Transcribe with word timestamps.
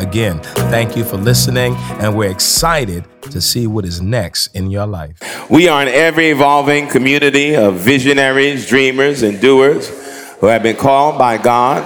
Again, 0.00 0.40
thank 0.72 0.96
you 0.96 1.04
for 1.04 1.18
listening, 1.18 1.74
and 2.00 2.16
we're 2.16 2.30
excited 2.30 3.04
to 3.30 3.38
see 3.38 3.66
what 3.66 3.84
is 3.84 4.00
next 4.00 4.46
in 4.56 4.70
your 4.70 4.86
life. 4.86 5.50
We 5.50 5.68
are 5.68 5.82
an 5.82 5.88
ever 5.88 6.22
evolving 6.22 6.88
community 6.88 7.54
of 7.54 7.74
visionaries, 7.74 8.66
dreamers, 8.66 9.22
and 9.22 9.38
doers 9.42 9.90
who 10.38 10.46
have 10.46 10.62
been 10.62 10.76
called 10.76 11.18
by 11.18 11.36
God. 11.36 11.84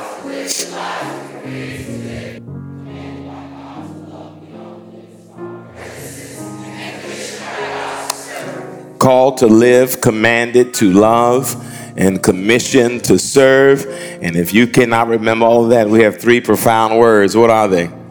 Called 9.00 9.38
to 9.38 9.48
live, 9.48 10.00
commanded 10.00 10.72
to 10.74 10.92
love, 10.92 11.56
and 11.96 12.22
commissioned 12.22 13.02
to 13.06 13.18
serve. 13.18 13.84
And 14.22 14.36
if 14.36 14.54
you 14.54 14.68
cannot 14.68 15.08
remember 15.08 15.46
all 15.46 15.64
of 15.64 15.70
that, 15.70 15.88
we 15.88 16.02
have 16.02 16.20
three 16.20 16.40
profound 16.40 16.96
words. 16.96 17.36
What 17.36 17.50
are 17.50 17.66
they? 17.66 18.03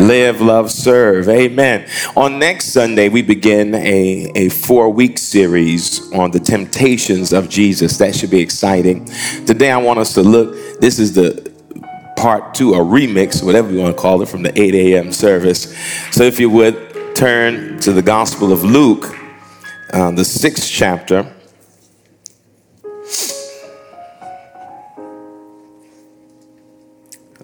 Live, 0.00 0.40
love, 0.40 0.70
serve. 0.70 1.28
Amen. 1.28 1.88
On 2.16 2.38
next 2.38 2.66
Sunday, 2.66 3.08
we 3.08 3.22
begin 3.22 3.74
a, 3.74 4.30
a 4.36 4.48
four 4.48 4.90
week 4.90 5.18
series 5.18 6.12
on 6.12 6.30
the 6.30 6.38
temptations 6.38 7.32
of 7.32 7.48
Jesus. 7.48 7.98
That 7.98 8.14
should 8.14 8.30
be 8.30 8.40
exciting. 8.40 9.06
Today, 9.46 9.70
I 9.72 9.78
want 9.78 9.98
us 9.98 10.14
to 10.14 10.22
look. 10.22 10.54
This 10.80 10.98
is 10.98 11.14
the 11.14 11.52
part 12.16 12.54
two, 12.54 12.74
a 12.74 12.78
remix, 12.78 13.42
whatever 13.44 13.72
you 13.72 13.80
want 13.80 13.96
to 13.96 14.00
call 14.00 14.22
it, 14.22 14.28
from 14.28 14.42
the 14.42 14.60
8 14.60 14.74
a.m. 14.74 15.12
service. 15.12 15.76
So, 16.12 16.24
if 16.24 16.38
you 16.38 16.48
would 16.50 17.16
turn 17.16 17.80
to 17.80 17.92
the 17.92 18.02
Gospel 18.02 18.52
of 18.52 18.62
Luke, 18.62 19.16
uh, 19.92 20.12
the 20.12 20.24
sixth 20.24 20.70
chapter. 20.70 21.32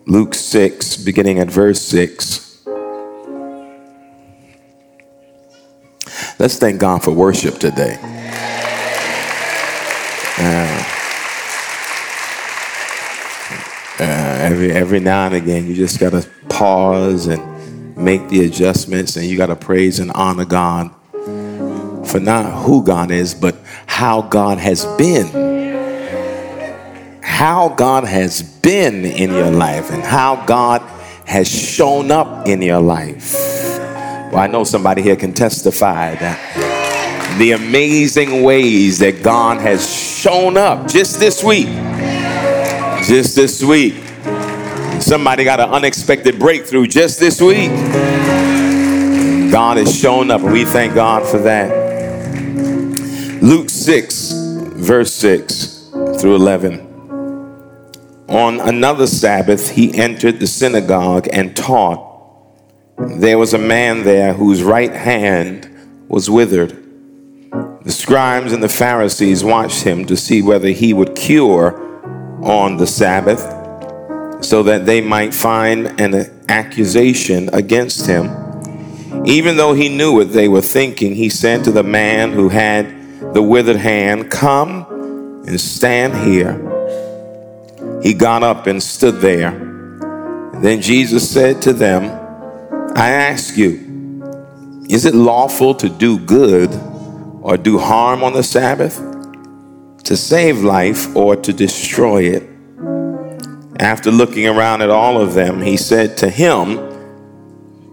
Luke 0.06 0.34
6, 0.34 0.98
beginning 0.98 1.38
at 1.38 1.50
verse 1.50 1.80
6. 1.80 2.66
Let's 6.38 6.58
thank 6.58 6.78
God 6.78 7.02
for 7.02 7.10
worship 7.10 7.54
today. 7.54 7.96
Uh, 10.38 10.84
uh, 13.98 14.38
every, 14.42 14.72
every 14.72 15.00
now 15.00 15.24
and 15.24 15.34
again, 15.36 15.66
you 15.66 15.74
just 15.74 15.98
got 15.98 16.10
to 16.10 16.28
pause 16.50 17.26
and 17.26 17.96
make 17.96 18.28
the 18.28 18.44
adjustments, 18.44 19.16
and 19.16 19.24
you 19.24 19.38
got 19.38 19.46
to 19.46 19.56
praise 19.56 20.00
and 20.00 20.12
honor 20.12 20.44
God 20.44 20.90
for 22.06 22.20
not 22.20 22.64
who 22.64 22.84
God 22.84 23.10
is, 23.10 23.32
but 23.32 23.56
how 23.86 24.20
God 24.20 24.58
has 24.58 24.84
been 24.98 25.53
how 27.34 27.68
God 27.68 28.04
has 28.04 28.42
been 28.42 29.04
in 29.04 29.32
your 29.32 29.50
life 29.50 29.90
and 29.90 30.04
how 30.04 30.46
God 30.46 30.80
has 31.26 31.48
shown 31.48 32.12
up 32.12 32.46
in 32.46 32.62
your 32.62 32.80
life. 32.80 33.34
Well, 33.34 34.36
I 34.36 34.46
know 34.46 34.62
somebody 34.62 35.02
here 35.02 35.16
can 35.16 35.32
testify 35.32 36.14
that 36.14 37.36
the 37.36 37.50
amazing 37.50 38.44
ways 38.44 39.00
that 39.00 39.24
God 39.24 39.60
has 39.60 39.92
shown 39.92 40.56
up 40.56 40.86
just 40.86 41.18
this 41.18 41.42
week. 41.42 41.66
Just 43.04 43.34
this 43.34 43.64
week. 43.64 43.94
Somebody 45.00 45.42
got 45.42 45.58
an 45.58 45.70
unexpected 45.70 46.38
breakthrough 46.38 46.86
just 46.86 47.18
this 47.18 47.40
week. 47.40 47.70
God 49.50 49.78
has 49.78 49.92
shown 49.92 50.30
up, 50.30 50.42
and 50.42 50.52
we 50.52 50.64
thank 50.64 50.94
God 50.94 51.26
for 51.26 51.38
that. 51.38 51.82
Luke 53.42 53.68
6, 53.68 54.30
verse 54.76 55.12
6 55.14 55.90
through 56.20 56.36
11. 56.36 56.83
On 58.28 58.58
another 58.58 59.06
Sabbath, 59.06 59.70
he 59.70 59.94
entered 59.98 60.40
the 60.40 60.46
synagogue 60.46 61.28
and 61.30 61.54
taught. 61.54 62.12
There 63.18 63.38
was 63.38 63.52
a 63.52 63.58
man 63.58 64.04
there 64.04 64.32
whose 64.32 64.62
right 64.62 64.92
hand 64.92 65.68
was 66.08 66.30
withered. 66.30 66.80
The 67.84 67.92
scribes 67.92 68.52
and 68.52 68.62
the 68.62 68.68
Pharisees 68.68 69.44
watched 69.44 69.82
him 69.82 70.06
to 70.06 70.16
see 70.16 70.40
whether 70.40 70.68
he 70.68 70.94
would 70.94 71.14
cure 71.14 71.78
on 72.42 72.78
the 72.78 72.86
Sabbath 72.86 73.42
so 74.42 74.62
that 74.62 74.86
they 74.86 75.02
might 75.02 75.34
find 75.34 76.00
an 76.00 76.14
accusation 76.48 77.50
against 77.52 78.06
him. 78.06 78.30
Even 79.26 79.58
though 79.58 79.74
he 79.74 79.90
knew 79.90 80.14
what 80.14 80.32
they 80.32 80.48
were 80.48 80.62
thinking, 80.62 81.14
he 81.14 81.28
said 81.28 81.62
to 81.64 81.72
the 81.72 81.82
man 81.82 82.32
who 82.32 82.48
had 82.48 83.34
the 83.34 83.42
withered 83.42 83.76
hand, 83.76 84.30
Come 84.30 84.86
and 85.46 85.60
stand 85.60 86.26
here 86.26 86.73
he 88.04 88.12
got 88.12 88.42
up 88.42 88.66
and 88.66 88.82
stood 88.82 89.22
there. 89.22 89.52
Then 90.60 90.82
Jesus 90.82 91.28
said 91.28 91.62
to 91.62 91.72
them, 91.72 92.04
I 92.94 93.08
ask 93.08 93.56
you, 93.56 93.80
is 94.90 95.06
it 95.06 95.14
lawful 95.14 95.74
to 95.76 95.88
do 95.88 96.18
good 96.18 96.68
or 97.40 97.56
do 97.56 97.78
harm 97.78 98.22
on 98.22 98.34
the 98.34 98.42
Sabbath? 98.42 98.98
To 100.04 100.18
save 100.18 100.58
life 100.58 101.16
or 101.16 101.34
to 101.34 101.52
destroy 101.54 102.24
it? 102.24 102.42
After 103.80 104.10
looking 104.10 104.46
around 104.46 104.82
at 104.82 104.90
all 104.90 105.18
of 105.18 105.32
them, 105.32 105.62
he 105.62 105.78
said 105.78 106.18
to 106.18 106.28
him, 106.28 106.92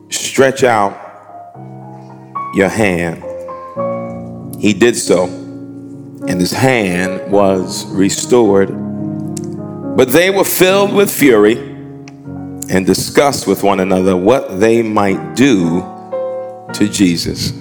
Stretch 0.10 0.66
out 0.66 0.92
your 2.54 2.68
hand. 2.68 3.24
He 4.62 4.74
did 4.74 4.98
so, 4.98 5.24
and 5.24 6.38
his 6.42 6.52
hand 6.52 7.32
was 7.32 7.86
restored. 7.86 8.81
But 9.96 10.10
they 10.10 10.30
were 10.30 10.46
filled 10.46 10.94
with 10.94 11.12
fury 11.12 11.58
and 11.58 12.86
discussed 12.86 13.46
with 13.46 13.64
one 13.64 13.80
another 13.82 14.16
what 14.16 14.60
they 14.60 14.82
might 14.82 15.36
do 15.36 15.82
to 16.74 16.88
Jesus. 16.88 17.52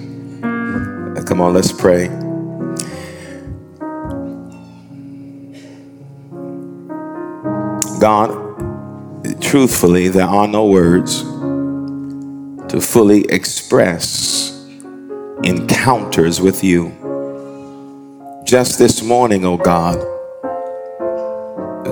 Come 1.25 1.41
on, 1.41 1.53
let's 1.53 1.71
pray. 1.71 2.07
God, 7.99 8.31
truthfully, 9.41 10.07
there 10.07 10.25
are 10.25 10.47
no 10.47 10.65
words 10.65 11.21
to 12.71 12.79
fully 12.81 13.25
express 13.25 14.65
encounters 15.43 16.39
with 16.39 16.63
you. 16.63 16.91
Just 18.45 18.79
this 18.79 19.03
morning, 19.03 19.45
oh 19.45 19.57
God, 19.57 19.99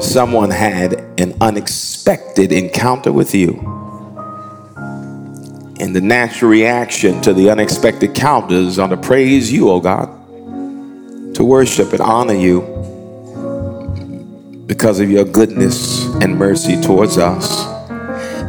someone 0.03 0.49
had 0.49 0.93
an 1.19 1.35
unexpected 1.41 2.51
encounter 2.51 3.11
with 3.11 3.35
you. 3.35 3.53
And 5.79 5.95
the 5.95 6.01
natural 6.01 6.51
reaction 6.51 7.21
to 7.21 7.33
the 7.33 7.49
unexpected 7.49 8.09
encounters 8.09 8.79
are 8.79 8.89
to 8.89 8.97
praise 8.97 9.51
you, 9.51 9.69
oh 9.69 9.79
God, 9.79 10.07
to 11.35 11.43
worship 11.43 11.93
and 11.93 12.01
honor 12.01 12.33
you 12.33 12.61
because 14.67 14.99
of 14.99 15.09
your 15.09 15.25
goodness 15.25 16.05
and 16.15 16.37
mercy 16.37 16.79
towards 16.81 17.17
us. 17.17 17.65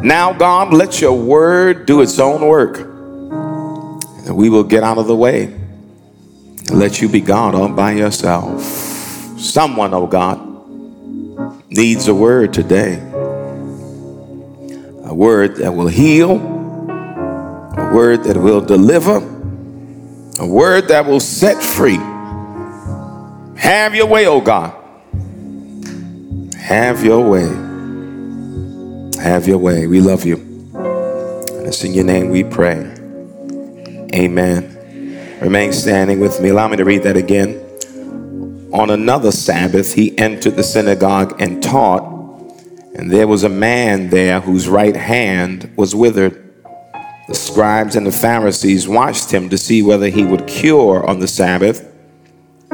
Now, 0.02 0.32
God, 0.32 0.72
let 0.72 1.00
your 1.00 1.12
word 1.12 1.86
do 1.86 2.00
its 2.00 2.18
own 2.18 2.46
work. 2.46 2.78
And 2.78 4.36
we 4.36 4.48
will 4.48 4.64
get 4.64 4.82
out 4.82 4.98
of 4.98 5.06
the 5.06 5.16
way. 5.16 5.56
Let 6.70 7.00
you 7.00 7.08
be 7.08 7.20
God 7.20 7.54
all 7.54 7.68
by 7.68 7.92
yourself. 7.92 8.62
Someone, 8.62 9.94
oh 9.94 10.06
God, 10.06 10.49
needs 11.70 12.08
a 12.08 12.14
word 12.14 12.52
today. 12.52 12.96
A 15.04 15.14
word 15.14 15.56
that 15.56 15.72
will 15.72 15.88
heal, 15.88 16.32
a 16.32 17.90
word 17.94 18.24
that 18.24 18.36
will 18.36 18.60
deliver, 18.60 19.16
a 20.38 20.46
word 20.46 20.88
that 20.88 21.06
will 21.06 21.20
set 21.20 21.62
free. 21.62 21.98
Have 23.56 23.94
your 23.94 24.06
way, 24.06 24.26
oh 24.26 24.40
God. 24.40 24.74
Have 26.56 27.04
your 27.04 27.28
way. 27.28 27.48
Have 29.20 29.46
your 29.46 29.58
way. 29.58 29.86
We 29.86 30.00
love 30.00 30.24
you. 30.24 30.36
And 30.36 31.66
it's 31.66 31.84
in 31.84 31.92
your 31.92 32.04
name 32.04 32.30
we 32.30 32.44
pray. 32.44 32.94
Amen. 34.14 35.38
Remain 35.40 35.72
standing 35.72 36.20
with 36.20 36.40
me. 36.40 36.48
Allow 36.50 36.68
me 36.68 36.76
to 36.76 36.84
read 36.84 37.02
that 37.04 37.16
again. 37.16 37.59
On 38.72 38.88
another 38.88 39.32
Sabbath, 39.32 39.94
he 39.94 40.16
entered 40.16 40.54
the 40.54 40.62
synagogue 40.62 41.40
and 41.40 41.60
taught, 41.60 42.02
and 42.94 43.10
there 43.10 43.26
was 43.26 43.42
a 43.42 43.48
man 43.48 44.10
there 44.10 44.40
whose 44.40 44.68
right 44.68 44.94
hand 44.94 45.72
was 45.76 45.94
withered. 45.94 46.52
The 47.26 47.34
scribes 47.34 47.96
and 47.96 48.06
the 48.06 48.12
Pharisees 48.12 48.86
watched 48.86 49.32
him 49.32 49.48
to 49.48 49.58
see 49.58 49.82
whether 49.82 50.08
he 50.08 50.24
would 50.24 50.46
cure 50.46 51.04
on 51.04 51.18
the 51.18 51.26
Sabbath 51.26 51.86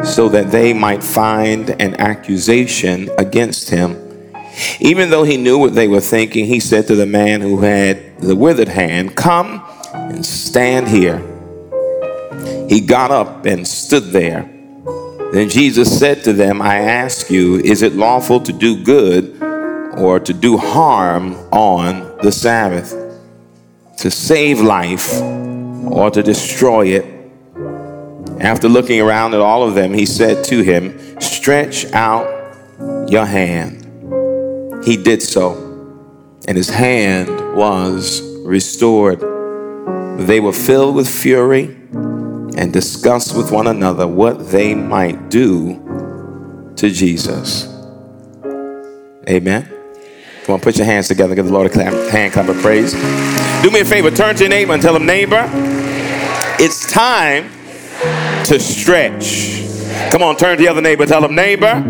so 0.04 0.28
that 0.28 0.50
they 0.50 0.74
might 0.74 1.02
find 1.02 1.70
an 1.80 1.94
accusation 1.94 3.08
against 3.16 3.70
him. 3.70 4.02
Even 4.80 5.08
though 5.10 5.24
he 5.24 5.38
knew 5.38 5.58
what 5.58 5.74
they 5.74 5.88
were 5.88 6.00
thinking, 6.00 6.44
he 6.44 6.60
said 6.60 6.86
to 6.86 6.94
the 6.94 7.06
man 7.06 7.40
who 7.40 7.60
had 7.60 8.20
the 8.20 8.36
withered 8.36 8.68
hand, 8.68 9.16
Come 9.16 9.62
and 9.94 10.24
stand 10.24 10.88
here. 10.88 11.18
He 12.68 12.80
got 12.80 13.10
up 13.10 13.46
and 13.46 13.66
stood 13.66 14.04
there. 14.04 14.50
Then 15.32 15.48
Jesus 15.48 15.98
said 15.98 16.22
to 16.24 16.32
them, 16.32 16.62
I 16.62 16.78
ask 16.78 17.30
you, 17.30 17.56
is 17.56 17.82
it 17.82 17.94
lawful 17.94 18.40
to 18.40 18.52
do 18.52 18.82
good 18.82 19.42
or 19.96 20.20
to 20.20 20.32
do 20.32 20.56
harm 20.56 21.34
on 21.52 22.16
the 22.22 22.30
Sabbath? 22.30 22.94
To 23.98 24.10
save 24.10 24.60
life 24.60 25.20
or 25.20 26.10
to 26.10 26.22
destroy 26.22 26.86
it? 26.88 27.16
After 28.40 28.68
looking 28.68 29.00
around 29.00 29.34
at 29.34 29.40
all 29.40 29.66
of 29.66 29.74
them, 29.74 29.92
he 29.92 30.06
said 30.06 30.44
to 30.44 30.62
him, 30.62 31.20
Stretch 31.20 31.86
out 31.92 32.28
your 33.10 33.26
hand. 33.26 33.82
He 34.84 34.96
did 34.96 35.22
so, 35.22 35.54
and 36.46 36.56
his 36.56 36.70
hand 36.70 37.28
was 37.56 38.22
restored. 38.44 39.20
They 40.20 40.38
were 40.38 40.52
filled 40.52 40.94
with 40.94 41.08
fury 41.08 41.75
and 42.56 42.72
discuss 42.72 43.34
with 43.34 43.52
one 43.52 43.66
another 43.66 44.06
what 44.06 44.50
they 44.50 44.74
might 44.74 45.28
do 45.28 46.72
to 46.76 46.90
Jesus. 46.90 47.68
Amen. 49.28 49.68
Come 50.44 50.54
on, 50.54 50.60
put 50.60 50.76
your 50.76 50.86
hands 50.86 51.08
together. 51.08 51.34
Give 51.34 51.46
the 51.46 51.52
Lord 51.52 51.66
a 51.66 51.70
clap, 51.70 51.92
hand 52.10 52.32
clap 52.32 52.48
of 52.48 52.56
praise. 52.58 52.92
Do 53.62 53.70
me 53.70 53.80
a 53.80 53.84
favor, 53.84 54.10
turn 54.10 54.36
to 54.36 54.44
your 54.44 54.50
neighbor 54.50 54.72
and 54.72 54.82
tell 54.82 54.94
him, 54.94 55.04
neighbor, 55.04 55.50
it's 56.58 56.90
time 56.90 57.50
to 58.44 58.58
stretch. 58.60 59.64
Come 60.10 60.22
on, 60.22 60.36
turn 60.36 60.56
to 60.56 60.62
the 60.62 60.68
other 60.68 60.80
neighbor, 60.80 61.04
tell 61.04 61.24
him, 61.24 61.34
neighbor, 61.34 61.82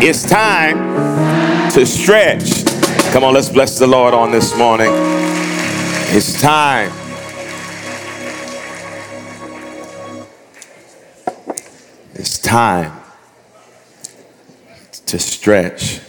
it's 0.00 0.22
time 0.22 1.70
to 1.72 1.84
stretch. 1.84 2.64
Come 3.12 3.24
on, 3.24 3.34
let's 3.34 3.48
bless 3.48 3.78
the 3.78 3.86
Lord 3.86 4.14
on 4.14 4.30
this 4.30 4.56
morning. 4.56 4.90
It's 6.10 6.40
time 6.40 6.92
time 12.48 12.98
to 15.04 15.18
stretch. 15.18 16.00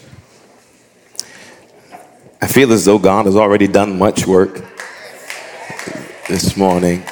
I 2.42 2.48
feel 2.48 2.72
as 2.72 2.86
though 2.86 2.98
God 2.98 3.26
has 3.26 3.36
already 3.36 3.68
done 3.68 4.00
much 4.00 4.26
work 4.26 4.64
this 6.30 6.56
morning. 6.56 7.04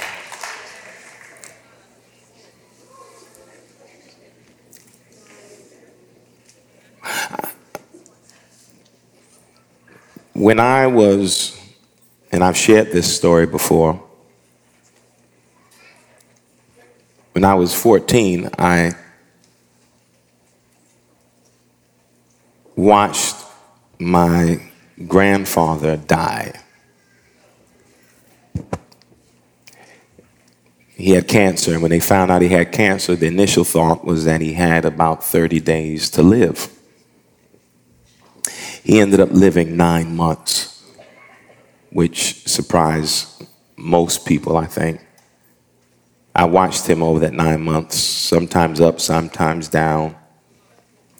When 10.32 10.62
I 10.62 10.88
was, 10.88 11.60
and 12.32 12.46
I've 12.46 12.56
shared 12.56 12.94
this 12.94 13.14
story 13.14 13.46
before, 13.46 14.02
When 17.38 17.46
I 17.46 17.54
was 17.54 17.72
14, 17.80 18.50
I 18.58 18.96
watched 22.78 23.36
my 24.00 24.62
grandfather 25.08 25.98
die. 25.98 26.54
He 30.96 31.12
had 31.12 31.28
cancer, 31.28 31.74
and 31.74 31.82
when 31.82 31.92
they 31.92 32.00
found 32.00 32.32
out 32.32 32.42
he 32.42 32.48
had 32.48 32.72
cancer, 32.72 33.16
the 33.16 33.28
initial 33.28 33.64
thought 33.64 34.06
was 34.06 34.26
that 34.26 34.42
he 34.42 34.54
had 34.54 34.86
about 34.86 35.24
30 35.24 35.60
days 35.60 36.10
to 36.12 36.24
live. 36.24 36.70
He 38.84 39.00
ended 39.00 39.20
up 39.20 39.30
living 39.32 39.76
nine 39.76 40.16
months, 40.16 40.84
which 41.92 42.48
surprised 42.48 43.44
most 43.76 44.26
people, 44.26 44.58
I 44.58 44.66
think. 44.66 45.02
I 46.34 46.46
watched 46.46 46.88
him 46.88 47.04
over 47.04 47.20
that 47.20 47.34
nine 47.34 47.62
months, 47.62 47.98
sometimes 47.98 48.80
up, 48.80 49.00
sometimes 49.00 49.68
down. 49.68 50.16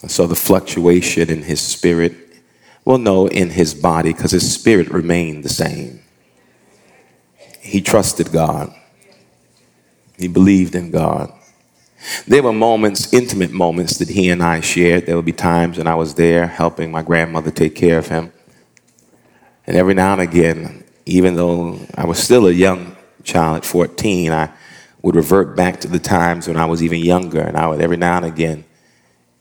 Saw 0.10 0.28
the 0.28 0.36
fluctuation 0.36 1.30
in 1.30 1.44
his 1.44 1.62
spirit. 1.62 2.14
Well, 2.86 2.98
no, 2.98 3.28
in 3.28 3.50
his 3.50 3.74
body, 3.74 4.14
because 4.14 4.32
his 4.32 4.54
spirit 4.54 4.90
remained 4.90 5.44
the 5.44 5.50
same. 5.50 6.02
He 7.60 7.82
trusted 7.82 8.32
God, 8.32 8.74
he 10.18 10.28
believed 10.28 10.74
in 10.74 10.92
God. 10.92 11.34
There 12.28 12.44
were 12.44 12.54
moments, 12.54 13.12
intimate 13.14 13.52
moments, 13.52 13.98
that 13.98 14.10
he 14.10 14.30
and 14.30 14.42
I 14.42 14.62
shared. 14.62 15.06
There 15.06 15.16
would 15.16 15.26
be 15.26 15.34
times 15.34 15.78
when 15.78 15.88
I 15.88 15.96
was 15.96 16.14
there 16.14 16.48
helping 16.48 16.92
my 16.92 17.02
grandmother 17.02 17.52
take 17.52 17.76
care 17.76 17.98
of 17.98 18.08
him. 18.08 18.32
And 19.66 19.76
every 19.76 19.94
now 19.94 20.14
and 20.14 20.22
again, 20.22 20.84
even 21.06 21.36
though 21.36 21.80
I 21.96 22.06
was 22.06 22.20
still 22.20 22.48
a 22.48 22.52
young 22.52 22.96
child 23.24 23.58
at 23.58 23.66
14, 23.66 24.32
I 24.32 24.50
would 25.02 25.16
revert 25.16 25.56
back 25.56 25.82
to 25.82 25.88
the 25.88 26.00
times 26.00 26.48
when 26.48 26.58
I 26.58 26.66
was 26.66 26.82
even 26.82 27.00
younger, 27.00 27.42
and 27.42 27.58
I 27.58 27.68
would 27.68 27.82
every 27.82 27.98
now 27.98 28.18
and 28.18 28.26
again 28.26 28.64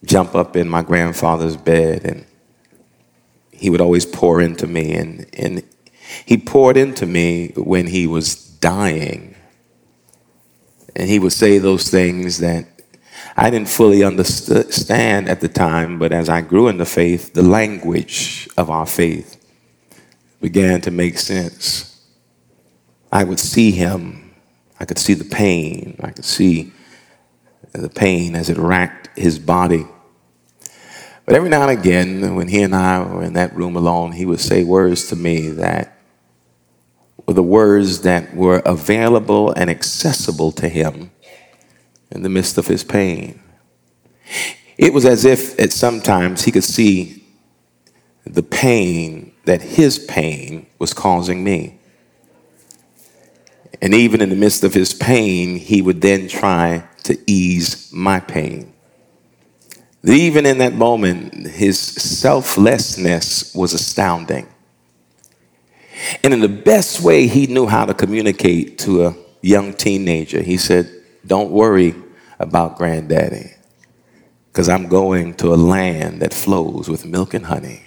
jump 0.06 0.34
up 0.34 0.56
in 0.56 0.68
my 0.68 0.82
grandfather's 0.82 1.56
bed, 1.56 2.04
and 2.04 2.26
he 3.50 3.70
would 3.70 3.80
always 3.80 4.06
pour 4.06 4.40
into 4.40 4.66
me, 4.66 4.94
and, 4.94 5.26
and 5.34 5.62
he 6.24 6.38
poured 6.38 6.76
into 6.76 7.06
me 7.06 7.52
when 7.56 7.86
he 7.88 8.06
was 8.06 8.34
dying. 8.36 9.34
And 10.94 11.08
he 11.08 11.18
would 11.18 11.32
say 11.32 11.58
those 11.58 11.90
things 11.90 12.38
that 12.38 12.66
I 13.36 13.50
didn't 13.50 13.68
fully 13.68 14.02
understand 14.02 15.28
at 15.28 15.40
the 15.40 15.48
time, 15.48 15.98
but 15.98 16.12
as 16.12 16.28
I 16.28 16.40
grew 16.40 16.68
in 16.68 16.78
the 16.78 16.86
faith, 16.86 17.34
the 17.34 17.42
language 17.42 18.48
of 18.56 18.70
our 18.70 18.86
faith 18.86 19.36
began 20.40 20.80
to 20.82 20.90
make 20.90 21.18
sense. 21.18 22.00
I 23.12 23.24
would 23.24 23.38
see 23.38 23.72
him 23.72 24.26
I 24.78 24.84
could 24.84 24.98
see 24.98 25.14
the 25.14 25.24
pain. 25.24 25.96
I 26.02 26.10
could 26.10 26.24
see 26.24 26.72
the 27.72 27.88
pain 27.88 28.34
as 28.34 28.50
it 28.50 28.58
racked 28.58 29.16
his 29.18 29.38
body. 29.38 29.86
But 31.26 31.34
every 31.34 31.48
now 31.48 31.68
and 31.68 31.76
again, 31.76 32.36
when 32.36 32.46
he 32.46 32.62
and 32.62 32.74
I 32.74 33.02
were 33.02 33.24
in 33.24 33.32
that 33.32 33.54
room 33.54 33.76
alone, 33.76 34.12
he 34.12 34.24
would 34.24 34.40
say 34.40 34.62
words 34.62 35.08
to 35.08 35.16
me 35.16 35.48
that 35.50 35.98
were 37.26 37.34
the 37.34 37.42
words 37.42 38.02
that 38.02 38.34
were 38.34 38.62
available 38.64 39.50
and 39.50 39.68
accessible 39.68 40.52
to 40.52 40.68
him 40.68 41.10
in 42.12 42.22
the 42.22 42.28
midst 42.28 42.58
of 42.58 42.68
his 42.68 42.84
pain. 42.84 43.42
It 44.78 44.92
was 44.94 45.04
as 45.04 45.24
if 45.24 45.58
at 45.58 45.72
sometimes 45.72 46.44
he 46.44 46.52
could 46.52 46.64
see 46.64 47.24
the 48.24 48.44
pain 48.44 49.32
that 49.46 49.62
his 49.62 49.98
pain 49.98 50.66
was 50.78 50.94
causing 50.94 51.42
me. 51.42 51.80
And 53.82 53.94
even 53.94 54.22
in 54.22 54.30
the 54.30 54.36
midst 54.36 54.62
of 54.62 54.74
his 54.74 54.94
pain, 54.94 55.56
he 55.56 55.82
would 55.82 56.00
then 56.00 56.28
try 56.28 56.86
to 57.02 57.18
ease 57.26 57.90
my 57.92 58.20
pain. 58.20 58.72
Even 60.06 60.46
in 60.46 60.58
that 60.58 60.74
moment, 60.74 61.46
his 61.46 61.78
selflessness 61.78 63.54
was 63.54 63.74
astounding. 63.74 64.46
And 66.22 66.32
in 66.32 66.40
the 66.40 66.48
best 66.48 67.00
way 67.00 67.26
he 67.26 67.46
knew 67.46 67.66
how 67.66 67.86
to 67.86 67.94
communicate 67.94 68.78
to 68.80 69.06
a 69.06 69.16
young 69.42 69.72
teenager, 69.72 70.42
he 70.42 70.58
said, 70.58 70.90
Don't 71.26 71.50
worry 71.50 71.94
about 72.38 72.76
granddaddy, 72.76 73.54
because 74.52 74.68
I'm 74.68 74.88
going 74.88 75.34
to 75.34 75.52
a 75.52 75.56
land 75.56 76.22
that 76.22 76.32
flows 76.32 76.88
with 76.88 77.04
milk 77.04 77.34
and 77.34 77.46
honey. 77.46 77.82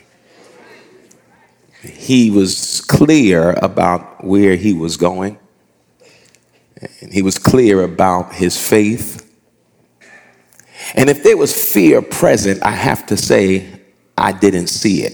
He 1.81 2.29
was 2.29 2.81
clear 2.81 3.51
about 3.53 4.25
where 4.25 4.57
he 4.57 4.73
was 4.73 4.97
going. 4.97 5.39
And 7.01 7.13
he 7.13 7.21
was 7.21 7.38
clear 7.38 7.83
about 7.83 8.33
his 8.33 8.57
faith. 8.57 9.28
And 10.96 11.10
if 11.10 11.24
there 11.24 11.38
was 11.38 11.53
fear 11.53 12.01
present, 12.01 12.63
I 12.63 12.72
have 12.72 13.05
to 13.08 13.17
say, 13.17 13.67
I 14.17 14.31
didn't 14.31 14.67
see 14.67 15.03
it. 15.03 15.13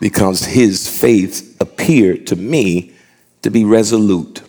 Because 0.00 0.44
his 0.44 0.88
faith 0.88 1.56
appeared 1.60 2.26
to 2.28 2.36
me 2.36 2.94
to 3.42 3.50
be 3.50 3.64
resolute. 3.64 4.42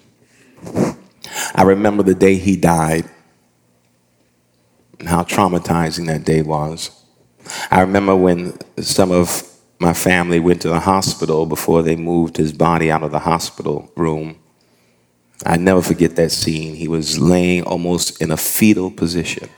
I 1.56 1.63
remember 1.63 2.04
the 2.04 2.16
day 2.16 2.36
he 2.36 2.56
died 2.56 3.10
and 5.00 5.10
how 5.10 5.24
traumatizing 5.24 6.08
that 6.08 6.24
day 6.24 6.42
was. 6.42 6.92
I 7.70 7.82
remember 7.82 8.16
when 8.16 8.58
some 8.82 9.12
of 9.12 9.48
my 9.80 9.94
family 9.94 10.40
went 10.40 10.62
to 10.62 10.70
the 10.70 10.80
hospital 10.80 11.48
before 11.48 11.82
they 11.82 11.96
moved 11.96 12.38
his 12.38 12.54
body 12.54 12.92
out 12.92 13.01
of 13.01 13.12
the 13.12 13.20
hospital 13.20 13.92
room. 13.96 14.38
I 15.44 15.58
never 15.58 15.82
forget 15.82 16.16
that 16.18 16.32
scene. 16.32 16.75
He 16.75 16.88
was 16.88 17.18
laying 17.18 17.63
almost 17.63 18.22
in 18.22 18.30
a 18.30 18.38
fetal 18.38 18.92
position. 18.92 19.50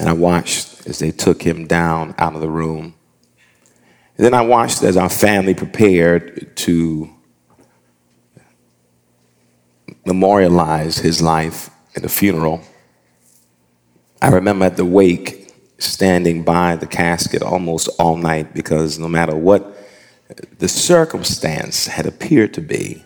And 0.00 0.08
I 0.08 0.14
watched 0.14 0.88
as 0.88 0.98
they 0.98 1.10
took 1.10 1.42
him 1.42 1.66
down 1.66 2.14
out 2.16 2.34
of 2.34 2.40
the 2.40 2.48
room. 2.48 2.94
And 4.16 4.24
then 4.24 4.32
I 4.32 4.40
watched 4.40 4.82
as 4.82 4.96
our 4.96 5.10
family 5.10 5.54
prepared 5.54 6.56
to 6.56 7.10
memorialize 10.06 10.96
his 10.96 11.20
life 11.20 11.68
in 11.94 12.02
the 12.02 12.08
funeral, 12.08 12.62
I 14.22 14.30
remember 14.30 14.64
at 14.64 14.76
the 14.76 14.86
wake 14.86 15.52
standing 15.78 16.44
by 16.44 16.76
the 16.76 16.86
casket 16.86 17.42
almost 17.42 17.88
all 17.98 18.16
night 18.16 18.54
because 18.54 18.98
no 18.98 19.08
matter 19.08 19.36
what 19.36 19.76
the 20.58 20.68
circumstance 20.68 21.86
had 21.86 22.06
appeared 22.06 22.54
to 22.54 22.62
be, 22.62 23.04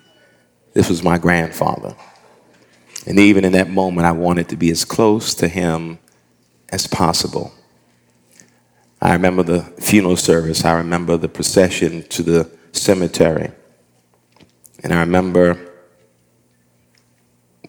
this 0.74 0.88
was 0.88 1.02
my 1.02 1.18
grandfather. 1.18 1.96
And 3.04 3.18
even 3.18 3.44
in 3.44 3.52
that 3.52 3.68
moment, 3.68 4.06
I 4.06 4.12
wanted 4.12 4.48
to 4.50 4.56
be 4.56 4.70
as 4.70 4.84
close 4.84 5.34
to 5.34 5.48
him 5.48 5.98
as 6.74 6.88
possible. 6.88 7.54
I 9.00 9.12
remember 9.12 9.44
the 9.44 9.62
funeral 9.80 10.16
service. 10.16 10.64
I 10.64 10.72
remember 10.72 11.16
the 11.16 11.28
procession 11.28 12.02
to 12.08 12.22
the 12.22 12.50
cemetery. 12.72 13.52
And 14.82 14.92
I 14.92 14.98
remember 15.00 15.70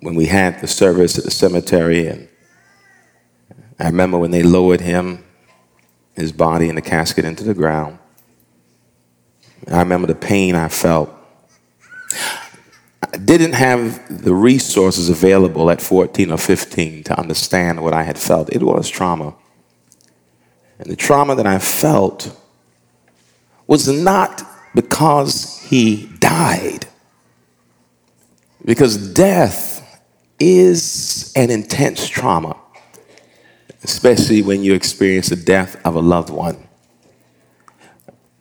when 0.02 0.16
we 0.16 0.26
had 0.26 0.60
the 0.60 0.68
service 0.68 1.20
at 1.20 1.24
the 1.24 1.32
cemetery, 1.32 2.08
and 2.08 2.28
I 3.80 3.86
remember 3.86 4.18
when 4.18 4.32
they 4.32 4.42
lowered 4.42 4.82
him, 4.82 5.24
his 6.16 6.32
body 6.32 6.68
in 6.68 6.76
the 6.76 6.82
casket 6.82 7.26
into 7.26 7.44
the 7.44 7.54
ground. 7.54 8.00
I 9.72 9.80
remember 9.80 10.08
the 10.08 10.16
pain 10.16 10.56
I 10.56 10.70
felt. 10.70 11.12
Didn't 13.24 13.54
have 13.54 14.24
the 14.24 14.34
resources 14.34 15.10
available 15.10 15.70
at 15.70 15.82
14 15.82 16.32
or 16.32 16.38
15 16.38 17.04
to 17.04 17.20
understand 17.20 17.82
what 17.82 17.94
I 17.94 18.04
had 18.04 18.18
felt. 18.18 18.50
It 18.52 18.64
was 18.64 18.90
trauma. 18.90 19.36
And 20.80 20.90
the 20.90 20.96
trauma 20.96 21.36
that 21.36 21.48
I 21.48 21.60
felt 21.60 22.38
was 23.68 23.88
not 23.88 24.44
because 24.76 25.60
he 25.60 26.08
died, 26.20 26.86
because 28.64 29.14
death 29.14 30.04
is 30.40 31.32
an 31.36 31.50
intense 31.50 32.08
trauma, 32.08 32.58
especially 33.84 34.42
when 34.42 34.64
you 34.64 34.74
experience 34.74 35.30
the 35.30 35.38
death 35.38 35.80
of 35.86 35.96
a 35.96 36.02
loved 36.02 36.30
one. 36.30 36.68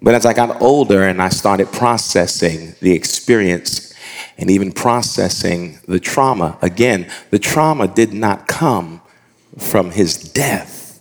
But 0.03 0.15
as 0.15 0.27
I 0.27 0.35
got 0.35 0.61
older 0.61 1.05
and 1.05 1.23
I 1.23 1.29
started 1.31 1.73
processing 1.73 2.75
the 2.81 2.93
experience 2.93 3.94
and 4.37 4.51
even 4.51 4.73
processing 4.73 5.79
the 5.87 6.01
trauma, 6.01 6.59
again, 6.61 7.11
the 7.31 7.39
trauma 7.39 7.89
did 7.89 8.13
not 8.13 8.47
come 8.47 9.01
from 9.59 9.91
his 9.91 10.17
death. 10.17 11.01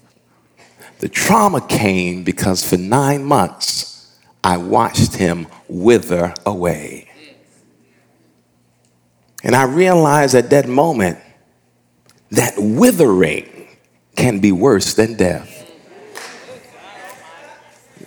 The 1.00 1.10
trauma 1.10 1.62
came 1.62 2.24
because 2.24 2.68
for 2.68 2.78
nine 2.78 3.24
months 3.24 4.18
I 4.44 4.58
watched 4.58 5.16
him 5.16 5.48
wither 5.68 6.34
away. 6.46 7.10
And 9.44 9.56
I 9.56 9.64
realized 9.64 10.36
at 10.36 10.50
that 10.52 10.68
moment 10.68 11.20
that 12.32 12.54
withering 12.58 13.68
can 14.16 14.40
be 14.40 14.52
worse 14.52 14.94
than 14.94 15.16
death. 15.16 15.50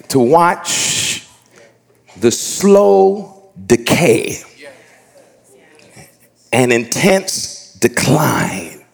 To 0.09 0.19
watch 0.19 1.27
the 2.19 2.31
slow 2.31 3.53
decay 3.67 4.43
and 6.53 6.73
intense 6.73 7.75
decline 7.75 8.85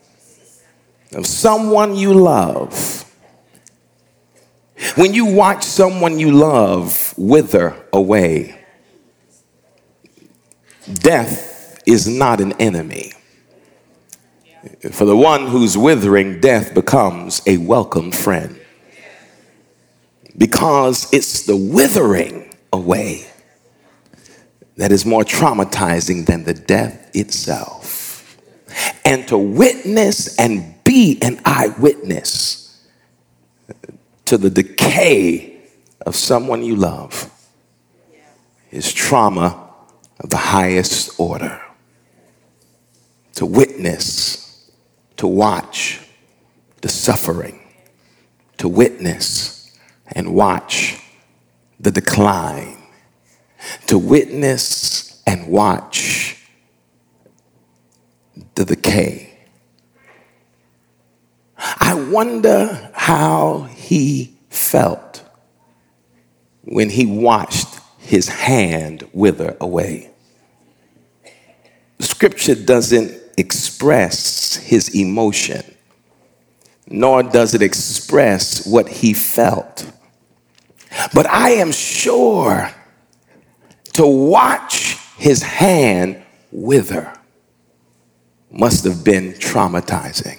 of 1.15 1.27
someone 1.27 1.97
you 1.97 2.15
love. 2.15 2.99
When 4.97 5.15
you 5.15 5.27
watch 5.27 5.63
someone 5.63 6.19
you 6.19 6.33
love 6.33 7.15
wither 7.17 7.87
away, 7.93 8.59
death 10.93 11.81
is 11.87 12.09
not 12.09 12.41
an 12.41 12.53
enemy. 12.55 13.13
For 14.91 15.05
the 15.05 15.17
one 15.17 15.47
who's 15.49 15.77
withering, 15.77 16.41
death 16.41 16.75
becomes 16.75 17.43
a 17.47 17.59
welcome 17.59 18.13
friend. 18.13 18.59
Because 20.37 21.13
it's 21.13 21.47
the 21.47 21.57
withering 21.57 22.55
away 22.73 23.32
that 24.77 24.93
is 24.93 25.05
more 25.05 25.23
traumatizing 25.23 26.27
than 26.27 26.45
the 26.45 26.55
death 26.55 27.11
itself. 27.15 28.39
And 29.05 29.27
to 29.29 29.37
witness 29.37 30.37
and 30.39 30.83
be 30.85 31.19
an 31.23 31.41
eyewitness 31.45 32.87
to 34.25 34.39
the 34.39 34.51
decay 34.51 35.61
of 36.07 36.17
someone 36.17 36.63
you 36.63 36.77
love 36.77 37.31
is 38.71 38.93
trauma 38.93 39.69
of 40.21 40.31
the 40.31 40.37
highest 40.37 41.21
order 41.21 41.61
to 43.35 43.47
witness, 43.47 44.71
to 45.17 45.27
watch 45.27 46.01
the 46.81 46.89
suffering, 46.89 47.61
to 48.59 48.69
witness 48.69 49.77
and 50.07 50.35
watch 50.35 50.99
the 51.81 51.91
decline, 51.91 52.82
to 53.87 53.99
witness 53.99 55.23
and 55.27 55.47
watch 55.47 56.37
the 58.55 58.65
decay. 58.65 59.29
I 61.59 61.95
wonder 61.95 62.91
how 62.95 63.69
he 63.75 64.37
felt 64.51 65.23
when 66.63 66.91
he 66.91 67.07
watched 67.07 67.69
his 67.99 68.29
hand 68.29 69.09
wither 69.13 69.57
away. 69.61 70.11
Scripture 72.01 72.55
doesn't 72.55 73.13
express 73.37 74.57
his 74.57 74.95
emotion, 74.95 75.63
nor 76.89 77.23
does 77.23 77.55
it 77.55 77.63
express 77.63 78.67
what 78.67 78.89
he 78.89 79.15
felt. 79.15 79.91
But 81.15 81.27
I 81.27 81.51
am 81.51 81.73
sure 81.73 82.71
to 83.95 84.07
watch 84.07 84.99
his 85.17 85.43
hand 85.43 86.23
wither 86.51 87.13
must 88.51 88.85
have 88.85 89.05
been 89.05 89.33
traumatizing. 89.35 90.39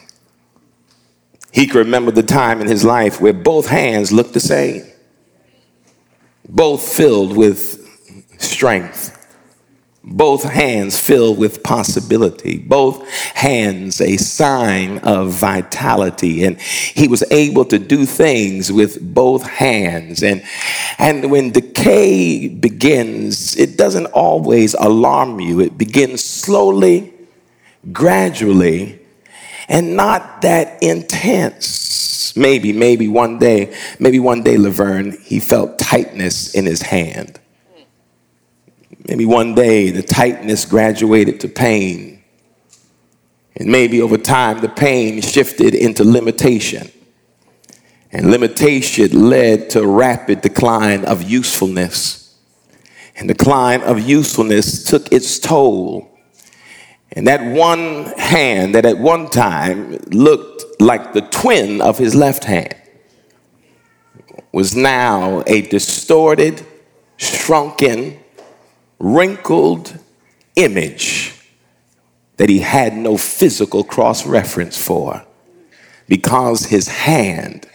He 1.52 1.68
could 1.68 1.80
remember 1.80 2.12
the 2.12 2.24
time 2.24 2.62
in 2.62 2.68
his 2.68 2.84
life 2.84 3.22
where 3.22 3.34
both 3.34 3.68
hands 3.68 4.12
looked 4.12 4.34
the 4.34 4.40
same, 4.40 4.84
both 6.48 6.88
filled 6.88 7.36
with 7.38 7.80
strength 8.40 9.23
both 10.04 10.44
hands 10.44 11.00
filled 11.00 11.38
with 11.38 11.64
possibility, 11.64 12.58
both 12.58 13.08
hands 13.36 14.02
a 14.02 14.18
sign 14.18 14.98
of 15.00 15.32
vitality. 15.32 16.44
And 16.44 16.60
he 16.60 17.08
was 17.08 17.24
able 17.32 17.64
to 17.66 17.80
do 17.80 18.06
things 18.06 18.72
with 18.72 19.14
both 19.14 19.44
hands. 19.44 20.22
And, 20.22 20.44
and 20.98 21.32
when 21.32 21.52
decay 21.52 22.50
begins, 22.50 23.56
it 23.56 23.78
doesn't 23.78 24.08
always 24.08 24.74
alarm 24.74 25.40
you, 25.40 25.62
it 25.62 25.78
begins 25.78 26.24
slowly, 26.24 27.14
gradually, 27.94 29.00
and 29.70 29.96
not 29.96 30.42
that 30.42 30.84
intense. 30.84 32.36
Maybe, 32.36 32.74
maybe 32.74 33.08
one 33.08 33.38
day, 33.38 33.74
maybe 34.00 34.20
one 34.20 34.44
day, 34.44 34.58
Laverne, 34.58 35.18
he 35.22 35.40
felt 35.40 35.80
tightness 35.80 36.54
in 36.54 36.66
his 36.66 36.82
hand. 36.82 37.40
Maybe 39.08 39.26
one 39.26 39.54
day 39.54 39.92
the 39.92 40.04
tightness 40.04 40.66
graduated 40.66 41.40
to 41.42 41.48
pain. 41.48 42.24
And 43.56 43.70
maybe 43.70 44.02
over 44.02 44.18
time 44.18 44.62
the 44.62 44.70
pain 44.70 45.22
shifted 45.22 45.76
into 45.76 46.04
limitation. 46.04 46.90
And 48.12 48.32
limitation 48.32 49.30
led 49.30 49.70
to 49.72 49.86
rapid 49.86 50.42
decline 50.42 51.04
of 51.06 51.24
usefulness. 51.24 52.38
And 53.16 53.28
decline 53.28 53.82
of 53.82 54.00
usefulness 54.00 54.86
took 54.86 55.12
its 55.12 55.38
toll. 55.40 56.10
And 57.12 57.28
that 57.28 57.44
one 57.44 58.06
hand 58.18 58.74
that 58.76 58.86
at 58.86 58.98
one 58.98 59.30
time 59.30 59.98
looked 60.08 60.82
like 60.82 61.14
the 61.14 61.22
twin 61.22 61.82
of 61.82 61.98
his 61.98 62.16
left 62.16 62.46
hand 62.46 62.76
was 64.52 64.76
now 64.76 65.44
a 65.48 65.62
distorted, 65.62 66.66
shrunken, 67.18 68.23
wrinkled 69.04 70.00
image 70.56 71.36
that 72.38 72.48
he 72.48 72.60
had 72.60 72.96
no 72.96 73.18
physical 73.18 73.84
cross 73.84 74.26
reference 74.26 74.82
for 74.82 75.26
because 76.08 76.66
his 76.66 76.88
hand 76.88 77.68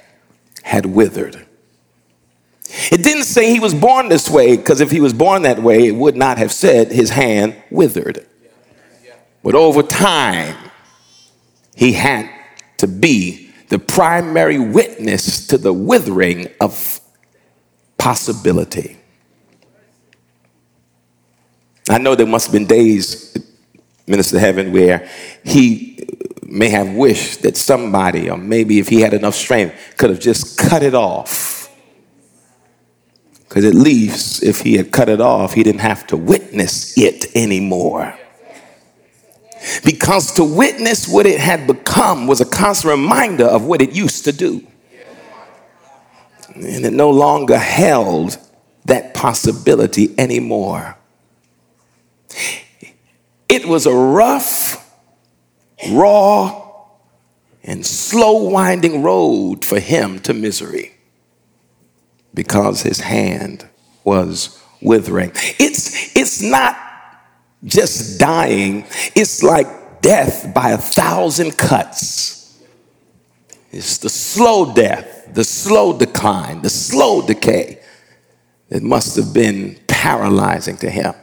had 0.62 0.86
withered. 0.86 1.46
It 2.90 3.02
didn't 3.02 3.24
say 3.24 3.52
he 3.52 3.60
was 3.60 3.74
born 3.74 4.08
this 4.08 4.28
way 4.28 4.56
because 4.56 4.80
if 4.80 4.90
he 4.90 5.00
was 5.00 5.12
born 5.12 5.42
that 5.42 5.58
way, 5.58 5.86
it 5.86 5.94
would 5.94 6.16
not 6.16 6.38
have 6.38 6.52
said 6.52 6.90
his 6.90 7.10
hand 7.10 7.56
withered. 7.70 8.26
But 9.42 9.54
over 9.54 9.82
time, 9.82 10.56
he 11.74 11.92
had 11.92 12.28
to 12.78 12.86
be 12.86 13.50
the 13.68 13.78
primary 13.78 14.58
witness 14.58 15.46
to 15.48 15.58
the 15.58 15.72
withering 15.72 16.48
of 16.60 17.00
possibility. 17.98 18.97
I 21.88 21.98
know 21.98 22.14
there 22.14 22.26
must 22.26 22.46
have 22.46 22.52
been 22.52 22.66
days 22.66 23.36
Minister 24.08 24.38
Heaven, 24.38 24.72
where 24.72 25.08
he 25.44 25.98
may 26.42 26.70
have 26.70 26.94
wished 26.94 27.42
that 27.42 27.56
somebody, 27.56 28.30
or 28.30 28.38
maybe 28.38 28.78
if 28.78 28.88
he 28.88 29.00
had 29.00 29.12
enough 29.12 29.34
strength, 29.34 29.94
could 29.98 30.10
have 30.10 30.20
just 30.20 30.58
cut 30.58 30.82
it 30.82 30.94
off. 30.94 31.70
Because 33.48 33.64
at 33.64 33.74
least 33.74 34.42
if 34.42 34.60
he 34.60 34.76
had 34.76 34.90
cut 34.90 35.08
it 35.08 35.20
off, 35.20 35.54
he 35.54 35.62
didn't 35.62 35.80
have 35.80 36.06
to 36.08 36.16
witness 36.16 36.96
it 36.96 37.34
anymore. 37.36 38.18
Because 39.84 40.32
to 40.34 40.44
witness 40.44 41.08
what 41.08 41.26
it 41.26 41.40
had 41.40 41.66
become 41.66 42.26
was 42.26 42.40
a 42.40 42.44
constant 42.44 42.92
reminder 42.92 43.44
of 43.44 43.64
what 43.64 43.82
it 43.82 43.92
used 43.92 44.24
to 44.24 44.32
do. 44.32 44.66
And 46.54 46.84
it 46.84 46.92
no 46.92 47.10
longer 47.10 47.58
held 47.58 48.38
that 48.86 49.14
possibility 49.14 50.14
anymore. 50.18 50.97
It 53.48 53.66
was 53.66 53.86
a 53.86 53.94
rough, 53.94 54.84
raw, 55.90 56.64
and 57.64 57.84
slow 57.84 58.48
winding 58.48 59.02
road 59.02 59.64
for 59.64 59.80
him 59.80 60.20
to 60.20 60.34
misery 60.34 60.94
because 62.34 62.82
his 62.82 63.00
hand 63.00 63.66
was 64.04 64.62
withering. 64.80 65.32
It's, 65.58 66.16
it's 66.16 66.42
not 66.42 66.76
just 67.64 68.20
dying, 68.20 68.84
it's 69.14 69.42
like 69.42 70.00
death 70.00 70.52
by 70.54 70.70
a 70.70 70.78
thousand 70.78 71.56
cuts. 71.56 72.62
It's 73.70 73.98
the 73.98 74.08
slow 74.08 74.72
death, 74.72 75.34
the 75.34 75.44
slow 75.44 75.98
decline, 75.98 76.62
the 76.62 76.70
slow 76.70 77.26
decay 77.26 77.80
that 78.68 78.82
must 78.82 79.16
have 79.16 79.34
been 79.34 79.78
paralyzing 79.86 80.76
to 80.78 80.90
him. 80.90 81.14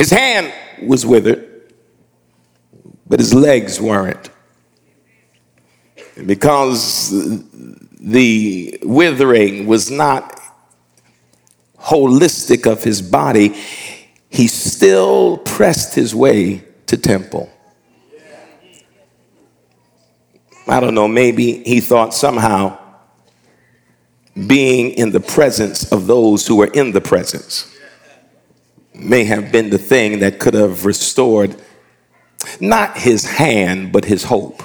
His 0.00 0.08
hand 0.08 0.50
was 0.82 1.04
withered, 1.04 1.46
but 3.06 3.20
his 3.20 3.34
legs 3.34 3.78
weren't. 3.78 4.30
And 6.16 6.26
because 6.26 7.10
the 8.00 8.78
withering 8.82 9.66
was 9.66 9.90
not 9.90 10.40
holistic 11.78 12.64
of 12.66 12.82
his 12.82 13.02
body, 13.02 13.48
he 14.30 14.48
still 14.48 15.36
pressed 15.36 15.94
his 15.94 16.14
way 16.14 16.64
to 16.86 16.96
temple. 16.96 17.50
I 20.66 20.80
don't 20.80 20.94
know, 20.94 21.08
maybe 21.08 21.62
he 21.64 21.80
thought 21.82 22.14
somehow 22.14 22.78
being 24.46 24.92
in 24.92 25.10
the 25.10 25.20
presence 25.20 25.92
of 25.92 26.06
those 26.06 26.46
who 26.46 26.56
were 26.56 26.70
in 26.72 26.92
the 26.92 27.02
presence 27.02 27.70
may 29.00 29.24
have 29.24 29.50
been 29.50 29.70
the 29.70 29.78
thing 29.78 30.20
that 30.20 30.38
could 30.38 30.54
have 30.54 30.84
restored 30.84 31.56
not 32.60 32.96
his 32.96 33.24
hand, 33.24 33.92
but 33.92 34.04
his 34.04 34.24
hope. 34.24 34.62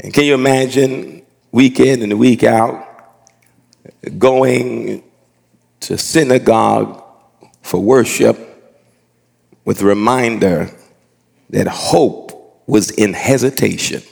And 0.00 0.12
can 0.12 0.24
you 0.24 0.34
imagine 0.34 1.22
week 1.52 1.78
in 1.78 2.02
and 2.02 2.18
week 2.18 2.42
out 2.42 2.88
going 4.18 5.04
to 5.80 5.98
synagogue 5.98 7.02
for 7.62 7.80
worship 7.80 8.38
with 9.64 9.82
reminder 9.82 10.70
that 11.50 11.68
hope 11.68 12.62
was 12.66 12.90
in 12.90 13.12
hesitation 13.12 14.02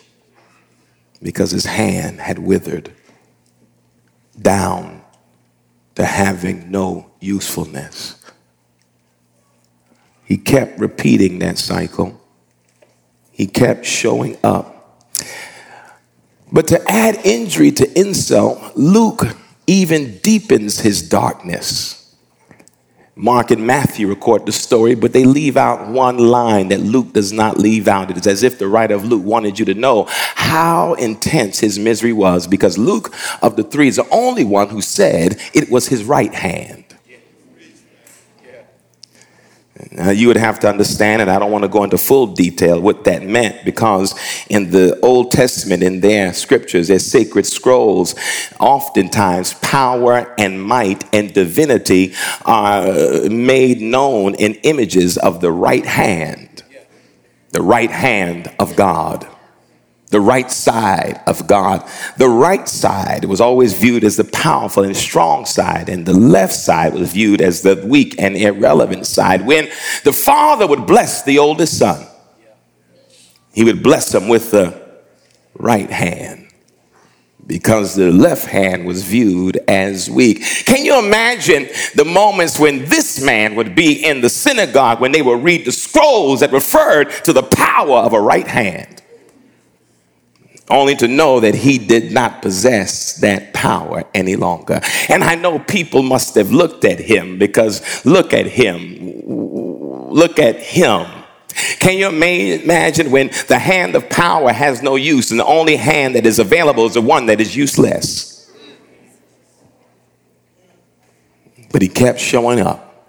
because 1.23 1.51
his 1.51 1.65
hand 1.65 2.21
had 2.21 2.39
withered 2.39 2.93
down 4.41 5.00
to 5.95 6.05
having 6.05 6.71
no 6.71 7.11
usefulness. 7.21 8.17
He 10.25 10.37
kept 10.37 10.79
repeating 10.79 11.41
that 11.41 11.59
cycle. 11.59 12.21
He 13.33 13.47
kept 13.47 13.85
showing 13.85 14.37
up. 14.45 14.77
But 16.53 16.69
to 16.69 16.83
add 16.91 17.21
injury 17.25 17.71
to 17.73 17.99
insult, 17.99 18.77
Luke 18.77 19.23
even 19.67 20.19
deepens 20.19 20.81
his 20.81 21.03
darkness. 21.09 22.00
Mark 23.23 23.51
and 23.51 23.67
Matthew 23.67 24.09
record 24.09 24.47
the 24.47 24.53
story, 24.53 24.95
but 24.95 25.13
they 25.13 25.27
leave 25.27 25.59
out 25.59 25.89
one 25.89 26.17
line 26.17 26.69
that 26.69 26.81
Luke 26.81 27.13
does 27.13 27.35
not 27.35 27.59
leave 27.59 27.87
out. 27.87 28.11
It 28.11 28.17
is 28.17 28.27
as 28.27 28.43
if 28.43 28.59
the 28.59 28.67
writer 28.67 28.95
of 28.95 29.05
Luke 29.05 29.23
wanted 29.23 29.59
you 29.59 29.67
to 29.67 29.75
know 29.75 30.07
how 30.09 30.95
intense 30.95 31.61
his 31.61 31.79
misery 31.79 32.15
was, 32.15 32.47
because 32.47 32.79
Luke, 32.79 33.15
of 33.43 33.57
the 33.57 33.63
three, 33.63 33.89
is 33.89 33.97
the 33.97 34.09
only 34.11 34.45
one 34.45 34.71
who 34.71 34.81
said 34.81 35.39
it 35.53 35.71
was 35.71 35.89
his 35.89 36.03
right 36.03 36.33
hand. 36.33 36.90
Now, 39.93 40.11
you 40.11 40.29
would 40.29 40.37
have 40.37 40.61
to 40.61 40.69
understand, 40.69 41.21
and 41.21 41.29
I 41.29 41.41
don't 41.41 41.51
want 41.51 41.65
to 41.65 41.69
go 41.69 41.83
into 41.83 41.99
full 41.99 42.29
detail 42.29 42.81
what 42.81 43.03
that 43.05 43.25
meant 43.25 43.65
because 43.65 44.15
in 44.49 44.71
the 44.71 44.99
Old 45.01 45.33
Testament, 45.33 45.83
in 45.83 46.01
their 46.01 46.33
scriptures, 46.33 46.87
their 46.87 47.01
sacred 47.01 47.45
scrolls, 47.45 48.15
oftentimes 48.61 49.55
power 49.55 50.33
and 50.39 50.63
might 50.63 51.05
and 51.13 51.35
divinity 51.35 52.15
are 52.47 52.87
uh, 52.87 53.29
made 53.31 53.81
known 53.81 54.35
in 54.37 54.55
images 54.63 55.19
of 55.19 55.41
the 55.41 55.51
right 55.51 55.87
hand, 55.87 56.63
the 57.51 57.63
right 57.63 57.91
hand 57.91 58.53
of 58.61 58.77
God 58.77 59.27
the 60.11 60.21
right 60.21 60.51
side 60.51 61.21
of 61.27 61.47
God. 61.47 61.89
The 62.17 62.29
right 62.29 62.69
side 62.69 63.25
was 63.25 63.41
always 63.41 63.75
viewed 63.79 64.05
as 64.05 64.17
the 64.17 64.25
powerful 64.25 64.83
and 64.83 64.97
strong 64.97 65.47
side, 65.47 65.89
and 65.89 66.05
the 66.05 66.15
left 66.15 66.53
side 66.53 66.95
was 66.95 67.13
viewed 67.13 67.41
as 67.41 67.63
the 67.63 67.83
weak 67.87 68.17
and 68.19 68.37
irrelevant 68.37 69.07
side. 69.07 69.47
When 69.47 69.71
the 70.05 70.13
father 70.13 70.67
would 70.67 70.87
bless 70.87 71.23
the 71.23 71.39
oldest 71.39 71.79
son, 71.79 72.07
he 73.53 73.65
would 73.65 73.83
bless 73.83 74.15
him 74.15 74.29
with 74.29 74.51
the 74.51 74.81
right 75.55 75.91
hand 75.91 76.49
because 77.47 77.97
the 77.97 78.13
left 78.13 78.47
hand 78.47 78.87
was 78.87 79.03
viewed 79.03 79.59
as 79.67 80.09
weak. 80.09 80.41
Can 80.67 80.85
you 80.85 80.99
imagine 81.05 81.69
the 81.97 82.05
moments 82.05 82.61
when 82.61 82.85
this 82.85 83.21
man 83.21 83.57
would 83.57 83.75
be 83.75 84.05
in 84.05 84.21
the 84.21 84.29
synagogue 84.29 85.01
when 85.01 85.11
they 85.11 85.23
would 85.23 85.43
read 85.43 85.65
the 85.65 85.73
scrolls 85.73 86.41
that 86.41 86.53
referred 86.53 87.11
to 87.25 87.33
the 87.33 87.43
power 87.43 87.99
of 87.99 88.13
a 88.13 88.21
right 88.21 88.47
hand? 88.47 89.03
Only 90.71 90.95
to 90.97 91.09
know 91.09 91.41
that 91.41 91.55
he 91.55 91.79
did 91.79 92.13
not 92.13 92.43
possess 92.43 93.15
that 93.21 93.53
power 93.53 94.05
any 94.15 94.37
longer. 94.37 94.81
And 95.09 95.23
I 95.25 95.35
know 95.35 95.59
people 95.59 96.03
must 96.03 96.35
have 96.37 96.53
looked 96.53 96.85
at 96.85 96.99
him 96.99 97.39
because 97.39 98.05
look 98.05 98.33
at 98.33 98.47
him. 98.47 99.23
Look 99.27 100.39
at 100.39 100.57
him. 100.57 101.07
Can 101.79 101.99
you 101.99 102.09
imagine 102.09 103.11
when 103.11 103.31
the 103.49 103.59
hand 103.59 103.95
of 103.97 104.09
power 104.09 104.53
has 104.53 104.83
no 104.83 104.97
use 104.97 105.31
and 105.31 105.41
the 105.41 105.45
only 105.45 105.77
hand 105.77 106.15
that 106.15 106.27
is 106.27 106.39
available 106.39 106.87
is 106.87 106.95
the 106.95 107.01
one 107.01 107.27
that 107.27 107.41
is 107.41 107.57
useless? 107.57 108.51
But 111.73 111.83
he 111.83 111.89
kept 111.89 112.21
showing 112.21 112.61
up. 112.61 113.09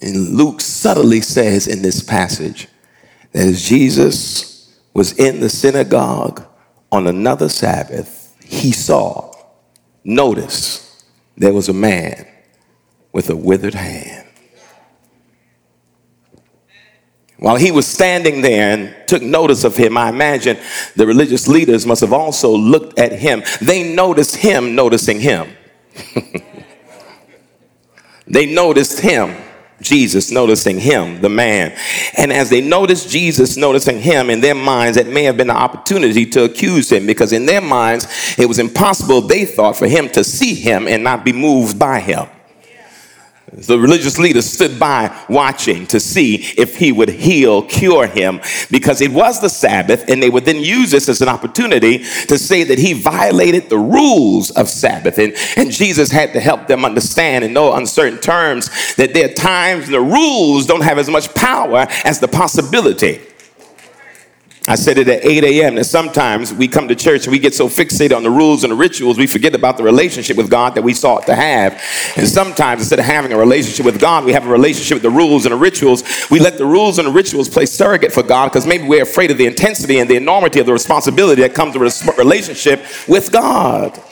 And 0.00 0.36
Luke 0.36 0.60
subtly 0.60 1.20
says 1.20 1.66
in 1.66 1.82
this 1.82 2.02
passage 2.02 2.68
that 3.32 3.46
as 3.46 3.66
Jesus 3.66 4.53
was 4.94 5.12
in 5.18 5.40
the 5.40 5.50
synagogue 5.50 6.46
on 6.90 7.08
another 7.08 7.48
Sabbath, 7.48 8.34
he 8.42 8.70
saw, 8.70 9.34
notice, 10.04 11.04
there 11.36 11.52
was 11.52 11.68
a 11.68 11.72
man 11.72 12.26
with 13.12 13.28
a 13.28 13.36
withered 13.36 13.74
hand. 13.74 14.28
While 17.38 17.56
he 17.56 17.72
was 17.72 17.86
standing 17.86 18.40
there 18.40 18.70
and 18.70 18.94
took 19.08 19.20
notice 19.20 19.64
of 19.64 19.76
him, 19.76 19.98
I 19.98 20.08
imagine 20.08 20.56
the 20.94 21.06
religious 21.06 21.48
leaders 21.48 21.84
must 21.84 22.00
have 22.00 22.12
also 22.12 22.56
looked 22.56 22.98
at 22.98 23.12
him. 23.12 23.42
They 23.60 23.92
noticed 23.92 24.36
him 24.36 24.74
noticing 24.74 25.20
him. 25.20 25.48
they 28.26 28.46
noticed 28.46 29.00
him 29.00 29.36
Jesus 29.80 30.30
noticing 30.30 30.78
him, 30.78 31.20
the 31.20 31.28
man. 31.28 31.76
And 32.16 32.32
as 32.32 32.50
they 32.50 32.60
noticed 32.60 33.10
Jesus 33.10 33.56
noticing 33.56 34.00
him 34.00 34.30
in 34.30 34.40
their 34.40 34.54
minds, 34.54 34.96
it 34.96 35.08
may 35.08 35.24
have 35.24 35.36
been 35.36 35.50
an 35.50 35.56
opportunity 35.56 36.26
to 36.26 36.44
accuse 36.44 36.90
him 36.90 37.06
because 37.06 37.32
in 37.32 37.46
their 37.46 37.60
minds, 37.60 38.06
it 38.38 38.46
was 38.46 38.58
impossible, 38.58 39.20
they 39.20 39.44
thought, 39.44 39.76
for 39.76 39.86
him 39.86 40.08
to 40.10 40.24
see 40.24 40.54
him 40.54 40.86
and 40.88 41.02
not 41.02 41.24
be 41.24 41.32
moved 41.32 41.78
by 41.78 42.00
him. 42.00 42.26
The 43.56 43.78
religious 43.78 44.18
leaders 44.18 44.50
stood 44.50 44.80
by 44.80 45.16
watching 45.28 45.86
to 45.86 46.00
see 46.00 46.44
if 46.58 46.76
he 46.76 46.90
would 46.90 47.08
heal, 47.08 47.62
cure 47.62 48.08
him, 48.08 48.40
because 48.68 49.00
it 49.00 49.12
was 49.12 49.40
the 49.40 49.48
Sabbath, 49.48 50.08
and 50.08 50.20
they 50.20 50.28
would 50.28 50.44
then 50.44 50.58
use 50.58 50.90
this 50.90 51.08
as 51.08 51.22
an 51.22 51.28
opportunity 51.28 51.98
to 51.98 52.36
say 52.36 52.64
that 52.64 52.80
he 52.80 52.94
violated 52.94 53.68
the 53.68 53.78
rules 53.78 54.50
of 54.50 54.68
Sabbath. 54.68 55.18
And, 55.18 55.36
and 55.56 55.70
Jesus 55.70 56.10
had 56.10 56.32
to 56.32 56.40
help 56.40 56.66
them 56.66 56.84
understand 56.84 57.44
in 57.44 57.52
no 57.52 57.74
uncertain 57.74 58.18
terms 58.18 58.70
that 58.96 59.14
there 59.14 59.30
are 59.30 59.34
times 59.34 59.86
the 59.86 60.00
rules 60.00 60.66
don't 60.66 60.82
have 60.82 60.98
as 60.98 61.08
much 61.08 61.32
power 61.34 61.86
as 62.02 62.18
the 62.18 62.28
possibility 62.28 63.20
I 64.66 64.76
said 64.76 64.96
it 64.96 65.08
at 65.08 65.22
8 65.22 65.44
a.m. 65.44 65.74
that 65.74 65.84
sometimes 65.84 66.54
we 66.54 66.68
come 66.68 66.88
to 66.88 66.94
church 66.94 67.26
and 67.26 67.32
we 67.32 67.38
get 67.38 67.54
so 67.54 67.68
fixated 67.68 68.16
on 68.16 68.22
the 68.22 68.30
rules 68.30 68.64
and 68.64 68.70
the 68.70 68.76
rituals, 68.76 69.18
we 69.18 69.26
forget 69.26 69.54
about 69.54 69.76
the 69.76 69.82
relationship 69.82 70.38
with 70.38 70.48
God 70.48 70.74
that 70.74 70.82
we 70.82 70.94
sought 70.94 71.26
to 71.26 71.34
have. 71.34 71.74
And 72.16 72.26
sometimes 72.26 72.80
instead 72.80 72.98
of 72.98 73.04
having 73.04 73.34
a 73.34 73.36
relationship 73.36 73.84
with 73.84 74.00
God, 74.00 74.24
we 74.24 74.32
have 74.32 74.46
a 74.46 74.50
relationship 74.50 74.94
with 74.94 75.02
the 75.02 75.10
rules 75.10 75.44
and 75.44 75.52
the 75.52 75.58
rituals. 75.58 76.02
We 76.30 76.40
let 76.40 76.56
the 76.56 76.64
rules 76.64 76.98
and 76.98 77.06
the 77.06 77.12
rituals 77.12 77.50
play 77.50 77.66
surrogate 77.66 78.10
for 78.10 78.22
God 78.22 78.46
because 78.46 78.66
maybe 78.66 78.84
we're 78.84 79.02
afraid 79.02 79.30
of 79.30 79.36
the 79.36 79.44
intensity 79.44 79.98
and 79.98 80.08
the 80.08 80.16
enormity 80.16 80.60
of 80.60 80.66
the 80.66 80.72
responsibility 80.72 81.42
that 81.42 81.52
comes 81.52 81.76
with 81.76 82.08
a 82.08 82.12
relationship 82.12 82.86
with 83.06 83.30
God. 83.32 84.02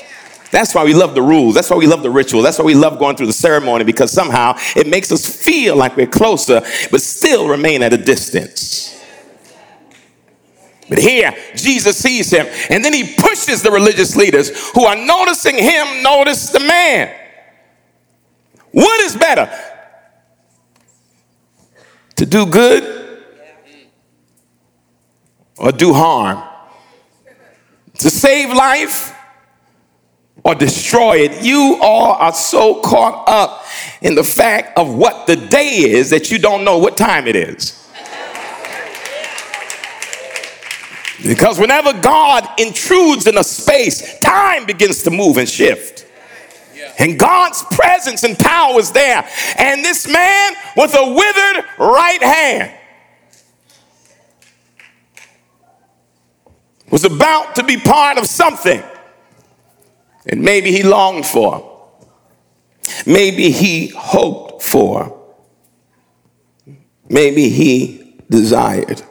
That's 0.50 0.74
why 0.74 0.84
we 0.84 0.92
love 0.92 1.14
the 1.14 1.22
rules. 1.22 1.54
That's 1.54 1.70
why 1.70 1.78
we 1.78 1.86
love 1.86 2.02
the 2.02 2.10
ritual. 2.10 2.42
That's 2.42 2.58
why 2.58 2.66
we 2.66 2.74
love 2.74 2.98
going 2.98 3.16
through 3.16 3.28
the 3.28 3.32
ceremony 3.32 3.84
because 3.84 4.12
somehow 4.12 4.58
it 4.76 4.86
makes 4.86 5.10
us 5.10 5.26
feel 5.26 5.76
like 5.76 5.96
we're 5.96 6.06
closer, 6.06 6.60
but 6.90 7.00
still 7.00 7.48
remain 7.48 7.82
at 7.82 7.94
a 7.94 7.96
distance. 7.96 9.01
But 10.88 10.98
here, 10.98 11.34
Jesus 11.54 11.96
sees 11.96 12.30
him, 12.30 12.46
and 12.68 12.84
then 12.84 12.92
he 12.92 13.14
pushes 13.14 13.62
the 13.62 13.70
religious 13.70 14.16
leaders 14.16 14.70
who 14.72 14.84
are 14.84 14.96
noticing 14.96 15.56
him, 15.56 16.02
notice 16.02 16.50
the 16.50 16.60
man. 16.60 17.14
What 18.72 19.00
is 19.02 19.16
better? 19.16 19.50
To 22.16 22.26
do 22.26 22.46
good 22.46 23.20
or 25.56 25.72
do 25.72 25.92
harm? 25.92 26.42
To 27.98 28.10
save 28.10 28.52
life 28.52 29.14
or 30.44 30.54
destroy 30.54 31.18
it? 31.18 31.44
You 31.44 31.78
all 31.80 32.12
are 32.12 32.32
so 32.32 32.80
caught 32.80 33.28
up 33.28 33.64
in 34.00 34.14
the 34.14 34.24
fact 34.24 34.76
of 34.76 34.94
what 34.94 35.26
the 35.26 35.36
day 35.36 35.68
is 35.68 36.10
that 36.10 36.30
you 36.30 36.38
don't 36.38 36.64
know 36.64 36.78
what 36.78 36.96
time 36.96 37.28
it 37.28 37.36
is. 37.36 37.81
Because 41.22 41.58
whenever 41.58 41.92
God 41.92 42.48
intrudes 42.58 43.26
in 43.26 43.38
a 43.38 43.44
space, 43.44 44.18
time 44.18 44.66
begins 44.66 45.02
to 45.04 45.10
move 45.10 45.36
and 45.36 45.48
shift. 45.48 46.06
And 46.98 47.18
God's 47.18 47.62
presence 47.70 48.22
and 48.22 48.38
power 48.38 48.78
is 48.78 48.92
there. 48.92 49.26
And 49.56 49.84
this 49.84 50.06
man 50.06 50.52
with 50.76 50.94
a 50.94 51.12
withered 51.12 51.64
right 51.78 52.22
hand 52.22 52.78
was 56.90 57.04
about 57.04 57.56
to 57.56 57.64
be 57.64 57.78
part 57.78 58.18
of 58.18 58.26
something. 58.26 58.82
And 60.26 60.42
maybe 60.42 60.70
he 60.70 60.82
longed 60.82 61.26
for. 61.26 61.68
Maybe 63.06 63.50
he 63.50 63.88
hoped 63.88 64.62
for. 64.62 65.18
Maybe 67.08 67.48
he 67.48 68.20
desired. 68.30 69.02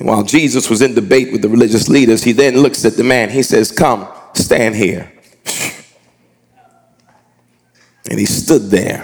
And 0.00 0.08
while 0.08 0.22
Jesus 0.22 0.70
was 0.70 0.80
in 0.80 0.94
debate 0.94 1.30
with 1.30 1.42
the 1.42 1.48
religious 1.50 1.90
leaders, 1.90 2.24
he 2.24 2.32
then 2.32 2.56
looks 2.56 2.86
at 2.86 2.94
the 2.94 3.04
man. 3.04 3.28
He 3.28 3.42
says, 3.42 3.70
Come, 3.70 4.08
stand 4.32 4.74
here. 4.74 5.12
And 8.08 8.18
he 8.18 8.24
stood 8.24 8.70
there. 8.70 9.02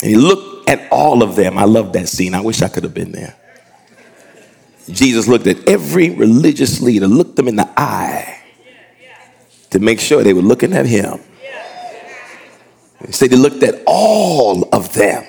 And 0.00 0.10
he 0.10 0.16
looked 0.16 0.70
at 0.70 0.90
all 0.90 1.22
of 1.22 1.36
them. 1.36 1.58
I 1.58 1.64
love 1.64 1.92
that 1.92 2.08
scene. 2.08 2.34
I 2.34 2.40
wish 2.40 2.62
I 2.62 2.68
could 2.68 2.82
have 2.82 2.94
been 2.94 3.12
there. 3.12 3.36
Jesus 4.88 5.28
looked 5.28 5.46
at 5.46 5.68
every 5.68 6.08
religious 6.08 6.80
leader, 6.80 7.06
looked 7.06 7.36
them 7.36 7.46
in 7.46 7.56
the 7.56 7.70
eye 7.76 8.42
to 9.68 9.80
make 9.80 10.00
sure 10.00 10.24
they 10.24 10.32
were 10.32 10.40
looking 10.40 10.72
at 10.72 10.86
him. 10.86 11.20
He 13.04 13.12
said 13.12 13.30
he 13.32 13.36
looked 13.36 13.62
at 13.62 13.82
all 13.86 14.66
of 14.74 14.94
them. 14.94 15.26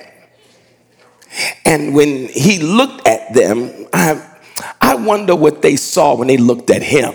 And 1.66 1.94
when 1.94 2.28
he 2.28 2.58
looked 2.58 3.06
at 3.06 3.21
them, 3.34 3.86
I, 3.92 4.24
I 4.80 4.94
wonder 4.94 5.34
what 5.34 5.62
they 5.62 5.76
saw 5.76 6.16
when 6.16 6.28
they 6.28 6.36
looked 6.36 6.70
at 6.70 6.82
him. 6.82 7.14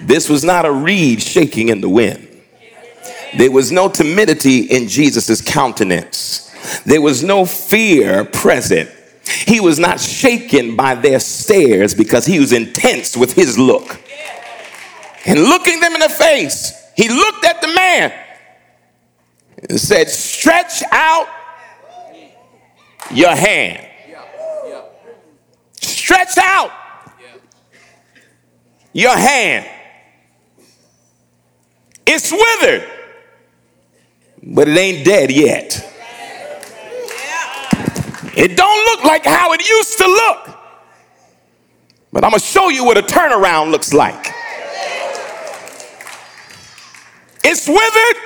This 0.00 0.28
was 0.28 0.44
not 0.44 0.64
a 0.64 0.72
reed 0.72 1.22
shaking 1.22 1.68
in 1.68 1.80
the 1.80 1.88
wind. 1.88 2.26
There 3.36 3.50
was 3.50 3.70
no 3.72 3.88
timidity 3.88 4.60
in 4.60 4.88
Jesus' 4.88 5.40
countenance. 5.40 6.50
There 6.84 7.00
was 7.00 7.22
no 7.22 7.44
fear 7.44 8.24
present. 8.24 8.90
He 9.46 9.60
was 9.60 9.78
not 9.78 10.00
shaken 10.00 10.76
by 10.76 10.94
their 10.94 11.20
stares 11.20 11.94
because 11.94 12.24
he 12.24 12.38
was 12.38 12.52
intense 12.52 13.16
with 13.16 13.34
his 13.34 13.58
look. 13.58 14.00
And 15.26 15.40
looking 15.42 15.80
them 15.80 15.94
in 15.94 16.00
the 16.00 16.08
face, 16.08 16.72
he 16.96 17.08
looked 17.08 17.44
at 17.44 17.60
the 17.60 17.68
man 17.68 18.12
and 19.68 19.78
said, 19.78 20.08
Stretch 20.08 20.82
out 20.90 21.28
your 23.10 23.34
hand. 23.34 23.87
Stretch 26.08 26.38
out 26.38 26.72
your 28.94 29.14
hand. 29.14 29.68
It's 32.06 32.32
withered, 32.32 32.88
but 34.42 34.68
it 34.70 34.78
ain't 34.78 35.04
dead 35.04 35.30
yet. 35.30 35.86
It 38.34 38.56
don't 38.56 38.86
look 38.86 39.04
like 39.04 39.26
how 39.26 39.52
it 39.52 39.68
used 39.68 39.98
to 39.98 40.06
look. 40.06 40.58
But 42.10 42.24
I'm 42.24 42.30
going 42.30 42.40
to 42.40 42.46
show 42.46 42.70
you 42.70 42.86
what 42.86 42.96
a 42.96 43.02
turnaround 43.02 43.70
looks 43.70 43.92
like. 43.92 44.28
It's 47.44 47.68
withered, 47.68 48.22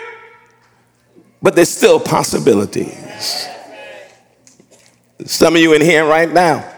but 1.42 1.56
there's 1.56 1.70
still 1.70 1.98
possibilities. 1.98 3.48
Some 5.24 5.56
of 5.56 5.60
you 5.60 5.72
in 5.72 5.82
here 5.82 6.06
right 6.06 6.30
now, 6.30 6.72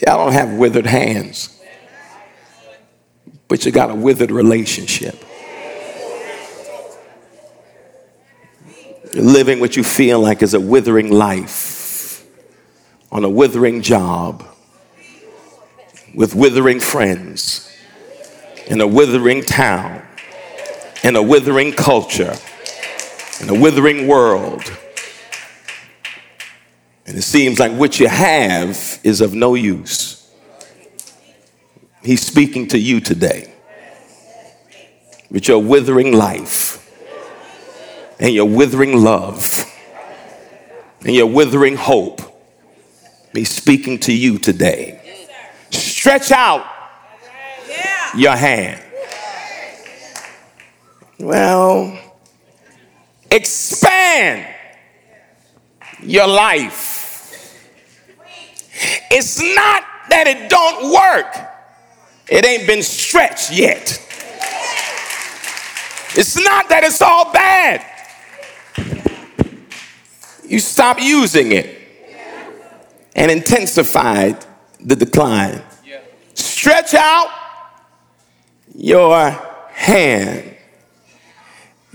y'all 0.00 0.24
don't 0.24 0.32
have 0.32 0.54
withered 0.54 0.86
hands, 0.86 1.60
but 3.48 3.64
you 3.64 3.72
got 3.72 3.90
a 3.90 3.94
withered 3.94 4.30
relationship. 4.30 5.22
Living 9.14 9.60
what 9.60 9.76
you 9.76 9.84
feel 9.84 10.20
like 10.20 10.42
is 10.42 10.54
a 10.54 10.60
withering 10.60 11.10
life 11.10 12.26
on 13.10 13.24
a 13.24 13.28
withering 13.28 13.82
job 13.82 14.42
with 16.14 16.34
withering 16.34 16.80
friends 16.80 17.70
in 18.66 18.80
a 18.80 18.86
withering 18.86 19.42
town 19.42 20.02
in 21.04 21.16
a 21.16 21.22
withering 21.22 21.72
culture 21.72 22.34
in 23.40 23.50
a 23.50 23.54
withering 23.54 24.06
world 24.06 24.62
and 27.12 27.18
it 27.18 27.24
seems 27.24 27.60
like 27.60 27.72
what 27.72 28.00
you 28.00 28.08
have 28.08 28.98
is 29.04 29.20
of 29.20 29.34
no 29.34 29.54
use. 29.54 30.32
He's 32.02 32.24
speaking 32.24 32.68
to 32.68 32.78
you 32.78 33.00
today 33.00 33.52
with 35.30 35.46
your 35.46 35.58
withering 35.58 36.14
life 36.14 36.90
and 38.18 38.32
your 38.32 38.46
withering 38.46 39.02
love 39.02 39.62
and 41.04 41.14
your 41.14 41.26
withering 41.26 41.76
hope. 41.76 42.22
He's 43.34 43.50
speaking 43.50 43.98
to 43.98 44.12
you 44.14 44.38
today. 44.38 45.26
Stretch 45.68 46.32
out 46.32 46.64
your 48.16 48.36
hand. 48.36 48.82
Well, 51.20 51.94
expand 53.30 54.46
your 56.02 56.26
life. 56.26 57.00
It's 59.14 59.38
not 59.40 59.84
that 60.08 60.26
it 60.26 60.48
don't 60.48 60.90
work. 60.90 61.36
It 62.28 62.46
ain't 62.46 62.66
been 62.66 62.82
stretched 62.82 63.52
yet. 63.52 63.98
It's 66.14 66.36
not 66.42 66.70
that 66.70 66.82
it's 66.84 67.02
all 67.02 67.30
bad. 67.30 67.84
You 70.46 70.58
stop 70.58 70.98
using 71.00 71.52
it 71.52 71.78
and 73.14 73.30
intensified 73.30 74.46
the 74.80 74.96
decline. 74.96 75.62
Stretch 76.32 76.94
out 76.94 77.28
your 78.74 79.30
hand 79.72 80.51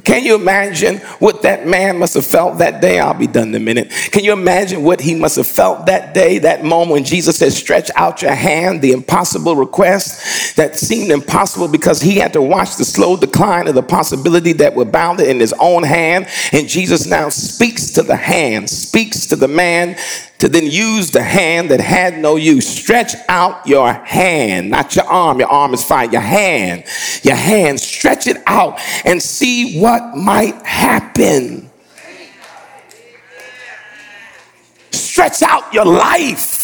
can 0.08 0.24
you 0.24 0.36
imagine 0.36 1.00
what 1.20 1.42
that 1.42 1.68
man 1.68 2.00
must 2.00 2.14
have 2.14 2.26
felt 2.26 2.60
that 2.60 2.82
day? 2.82 2.98
I'll 2.98 3.14
be 3.14 3.28
done 3.28 3.50
in 3.50 3.56
a 3.56 3.60
minute. 3.60 3.92
Can 4.14 4.24
you 4.24 4.32
imagine 4.32 4.82
what 4.82 5.02
he 5.02 5.14
must 5.14 5.36
have 5.36 5.48
felt 5.48 5.88
that 5.88 6.14
day, 6.14 6.40
that 6.40 6.64
moment 6.64 6.92
when 6.92 7.04
Jesus 7.04 7.36
said, 7.36 7.52
Stretch 7.52 7.92
out 7.94 8.22
your 8.22 8.34
hand, 8.34 8.82
the 8.82 8.94
impossible 8.94 9.58
request 9.58 10.56
that 10.56 10.80
seemed 10.80 11.12
impossible 11.12 11.68
because 11.68 12.02
he 12.02 12.16
had 12.16 12.32
to 12.32 12.42
watch 12.42 12.78
the 12.78 12.86
slow 12.86 13.18
decline 13.18 13.68
of 13.68 13.76
the 13.76 13.84
possibility 13.84 14.54
that 14.54 14.74
were 14.74 14.86
bounded 14.86 15.28
in 15.28 15.42
his 15.42 15.54
own 15.60 15.84
hand. 15.84 16.28
And 16.54 16.70
Jesus 16.70 17.06
now 17.06 17.28
speaks 17.28 17.92
to 17.92 18.02
the 18.02 18.16
hand, 18.16 18.70
speaks 18.70 19.26
to 19.26 19.36
the 19.36 19.50
man 19.50 19.98
to 20.40 20.48
then 20.48 20.66
use 20.66 21.12
the 21.12 21.24
hand 21.24 21.70
that 21.70 21.80
had 21.80 22.20
no 22.20 22.36
use. 22.36 22.68
Stretch 22.68 23.16
out 23.28 23.66
your 23.66 23.92
hand, 23.92 24.70
not 24.70 24.96
your 24.96 25.06
arm. 25.06 25.40
Your 25.40 25.50
arm 25.50 25.74
is 25.74 25.84
fine. 25.84 26.12
Your 26.12 26.22
hand, 26.22 26.84
your 27.24 27.36
hand, 27.36 27.80
stretch 27.80 28.28
it 28.28 28.38
out 28.46 28.80
and 29.04 29.22
see 29.22 29.80
what 29.80 30.16
might 30.16 30.56
happen. 30.66 31.68
stretch 35.18 35.42
out 35.42 35.74
your 35.74 35.84
life 35.86 36.57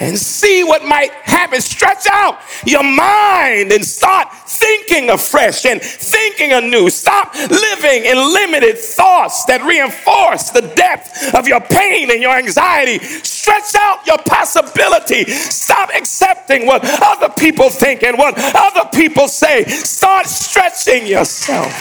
and 0.00 0.18
see 0.18 0.64
what 0.64 0.84
might 0.84 1.12
happen. 1.12 1.60
Stretch 1.60 2.06
out 2.10 2.38
your 2.66 2.82
mind 2.82 3.72
and 3.72 3.84
start 3.84 4.28
thinking 4.46 5.10
afresh 5.10 5.64
and 5.66 5.80
thinking 5.80 6.52
anew. 6.52 6.90
Stop 6.90 7.34
living 7.34 8.04
in 8.04 8.16
limited 8.16 8.78
thoughts 8.78 9.44
that 9.46 9.62
reinforce 9.62 10.50
the 10.50 10.62
depth 10.74 11.34
of 11.34 11.46
your 11.46 11.60
pain 11.60 12.10
and 12.10 12.20
your 12.20 12.36
anxiety. 12.36 12.98
Stretch 12.98 13.74
out 13.76 14.06
your 14.06 14.18
possibility. 14.18 15.24
Stop 15.24 15.90
accepting 15.94 16.66
what 16.66 16.82
other 17.02 17.28
people 17.28 17.70
think 17.70 18.02
and 18.02 18.16
what 18.18 18.34
other 18.36 18.88
people 18.92 19.28
say. 19.28 19.64
Start 19.64 20.26
stretching 20.26 21.06
yourself. 21.06 21.72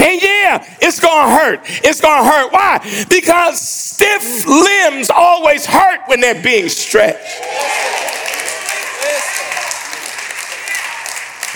And 0.00 0.22
yeah, 0.22 0.64
it's 0.80 0.98
gonna 0.98 1.30
hurt. 1.30 1.60
It's 1.84 2.00
gonna 2.00 2.28
hurt. 2.28 2.52
Why? 2.52 3.06
Because 3.10 3.60
stiff 3.60 4.46
limbs 4.46 5.10
always 5.10 5.66
hurt 5.66 6.00
when 6.06 6.20
they're 6.20 6.42
being 6.42 6.70
stretched. 6.70 7.40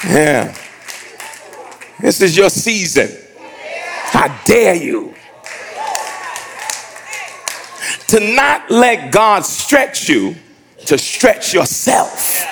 Yeah. 0.07 0.55
This 2.01 2.21
is 2.21 2.37
your 2.37 2.51
season. 2.51 3.11
How 4.11 4.29
dare 4.45 4.75
you? 4.75 5.15
To 8.09 8.21
not 8.37 8.71
let 8.71 9.11
God 9.11 9.47
stretch 9.47 10.09
you, 10.11 10.37
to 10.85 10.99
stretch 10.99 11.55
yourself. 11.55 12.45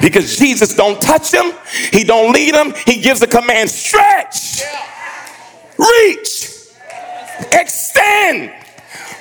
Because 0.00 0.36
Jesus 0.36 0.74
don't 0.74 1.00
touch 1.00 1.32
him, 1.32 1.52
he 1.92 2.02
don't 2.02 2.32
lead 2.32 2.54
him, 2.54 2.74
he 2.84 3.00
gives 3.00 3.22
a 3.22 3.26
command, 3.28 3.70
stretch 3.70 4.62
reach, 5.78 6.50
extend. 7.52 8.52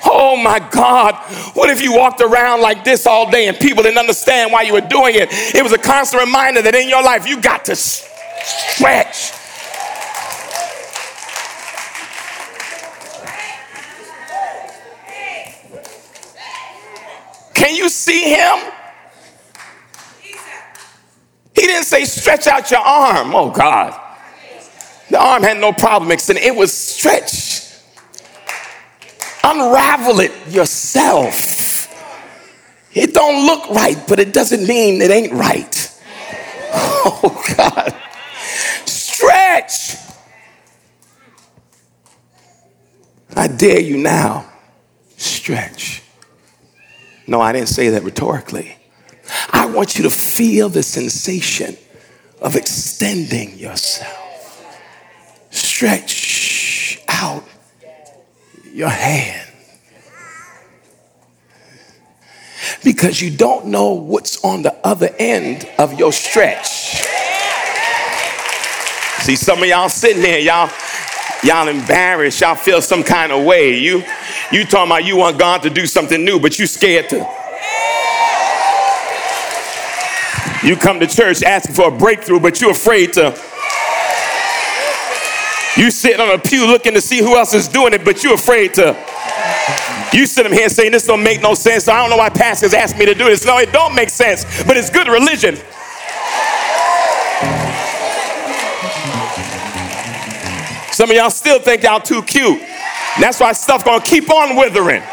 Oh 0.05 0.37
my 0.37 0.59
God, 0.71 1.15
what 1.53 1.69
if 1.69 1.81
you 1.81 1.93
walked 1.93 2.21
around 2.21 2.61
like 2.61 2.83
this 2.83 3.05
all 3.05 3.29
day 3.29 3.47
and 3.47 3.57
people 3.57 3.83
didn't 3.83 3.97
understand 3.97 4.51
why 4.51 4.61
you 4.61 4.73
were 4.73 4.81
doing 4.81 5.15
it? 5.15 5.29
It 5.31 5.63
was 5.63 5.73
a 5.73 5.77
constant 5.77 6.23
reminder 6.23 6.61
that 6.61 6.75
in 6.75 6.87
your 6.87 7.03
life 7.03 7.27
you 7.27 7.41
got 7.41 7.65
to 7.65 7.75
stretch. 7.75 9.33
Can 17.53 17.75
you 17.75 17.89
see 17.89 18.35
him? 18.35 18.71
He 21.53 21.63
didn't 21.63 21.85
say 21.85 22.05
stretch 22.05 22.45
out 22.45 22.69
your 22.69 22.81
arm. 22.81 23.33
Oh 23.33 23.49
God. 23.49 24.06
The 25.09 25.19
arm 25.19 25.43
had 25.43 25.57
no 25.57 25.71
problem 25.71 26.11
extending, 26.11 26.43
it 26.43 26.55
was 26.55 26.73
stretched. 26.73 27.65
Unravel 29.43 30.19
it 30.19 30.31
yourself. 30.49 31.55
It 32.93 33.13
don't 33.13 33.45
look 33.45 33.69
right, 33.69 33.97
but 34.07 34.19
it 34.19 34.33
doesn't 34.33 34.67
mean 34.67 35.01
it 35.01 35.11
ain't 35.11 35.33
right. 35.33 35.83
Oh 37.09 37.43
God. 37.55 37.95
Stretch. 38.85 39.95
I 43.33 43.47
dare 43.47 43.79
you 43.79 43.97
now. 43.97 44.51
Stretch. 45.15 46.03
No, 47.25 47.39
I 47.39 47.53
didn't 47.53 47.69
say 47.69 47.89
that 47.89 48.03
rhetorically. 48.03 48.77
I 49.51 49.67
want 49.67 49.97
you 49.97 50.03
to 50.03 50.09
feel 50.09 50.67
the 50.67 50.83
sensation 50.83 51.77
of 52.41 52.57
extending 52.57 53.57
yourself 53.57 54.26
stretch 55.77 57.03
out 57.07 57.43
your 58.73 58.89
hand. 58.89 59.47
Because 62.83 63.21
you 63.21 63.29
don't 63.29 63.67
know 63.67 63.93
what's 63.93 64.43
on 64.43 64.63
the 64.63 64.73
other 64.83 65.09
end 65.19 65.69
of 65.77 65.99
your 65.99 66.11
stretch. 66.11 67.03
See, 69.21 69.35
some 69.35 69.61
of 69.61 69.69
y'all 69.69 69.87
sitting 69.87 70.23
there, 70.23 70.39
y'all, 70.39 70.71
y'all 71.43 71.67
embarrassed, 71.67 72.41
y'all 72.41 72.55
feel 72.55 72.81
some 72.81 73.03
kind 73.03 73.31
of 73.31 73.45
way. 73.45 73.77
You, 73.77 74.03
you 74.51 74.65
talking 74.65 74.91
about 74.91 75.05
you 75.05 75.15
want 75.17 75.37
God 75.37 75.61
to 75.61 75.69
do 75.69 75.85
something 75.85 76.25
new, 76.25 76.39
but 76.39 76.57
you 76.57 76.65
scared 76.65 77.07
to. 77.09 77.17
You 80.63 80.75
come 80.75 80.99
to 80.99 81.05
church 81.05 81.43
asking 81.43 81.75
for 81.75 81.89
a 81.89 81.95
breakthrough, 81.95 82.39
but 82.39 82.59
you're 82.61 82.71
afraid 82.71 83.13
to 83.13 83.39
you 85.77 85.91
sitting 85.91 86.19
on 86.19 86.31
a 86.31 86.39
pew 86.39 86.65
looking 86.65 86.93
to 86.93 87.01
see 87.01 87.19
who 87.19 87.37
else 87.37 87.53
is 87.53 87.67
doing 87.67 87.93
it, 87.93 88.03
but 88.03 88.23
you're 88.23 88.33
afraid 88.33 88.73
to. 88.75 88.97
You 90.11 90.25
sitting 90.25 90.51
here 90.51 90.69
saying 90.69 90.91
this 90.91 91.05
don't 91.05 91.21
make 91.21 91.41
no 91.41 91.53
sense. 91.53 91.87
I 91.87 91.97
don't 92.01 92.09
know 92.09 92.17
why 92.17 92.29
pastors 92.29 92.73
asked 92.73 92.97
me 92.97 93.05
to 93.05 93.13
do 93.13 93.25
this. 93.25 93.45
No, 93.45 93.57
it 93.59 93.71
don't 93.71 93.93
make 93.93 94.09
sense, 94.09 94.63
but 94.63 94.75
it's 94.75 94.89
good 94.89 95.07
religion. 95.07 95.55
Some 100.91 101.11
of 101.11 101.15
y'all 101.15 101.29
still 101.29 101.59
think 101.59 101.83
y'all 101.83 101.99
too 101.99 102.23
cute. 102.23 102.59
That's 103.19 103.39
why 103.39 103.53
stuff 103.53 103.85
gonna 103.85 104.03
keep 104.03 104.31
on 104.31 104.55
withering. 104.55 105.03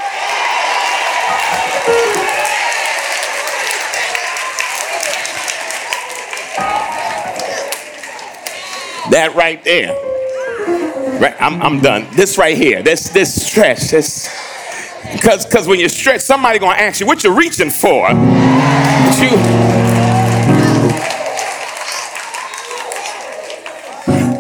That 9.11 9.35
right 9.35 9.63
there. 9.63 10.14
Right, 11.21 11.35
I'm, 11.41 11.63
I'm 11.63 11.81
done. 11.81 12.07
This 12.13 12.37
right 12.39 12.57
here, 12.57 12.83
this 12.83 13.09
this 13.09 13.47
stretch, 13.47 13.91
this 13.91 14.29
because 15.13 15.47
because 15.47 15.69
when 15.69 15.79
you 15.79 15.89
stretch, 15.89 16.23
somebody 16.23 16.59
gonna 16.59 16.77
ask 16.77 17.01
you 17.01 17.07
what 17.07 17.23
you're 17.23 17.37
reaching 17.37 17.71
for. 17.71 18.09
But 18.09 19.21
you 19.21 19.29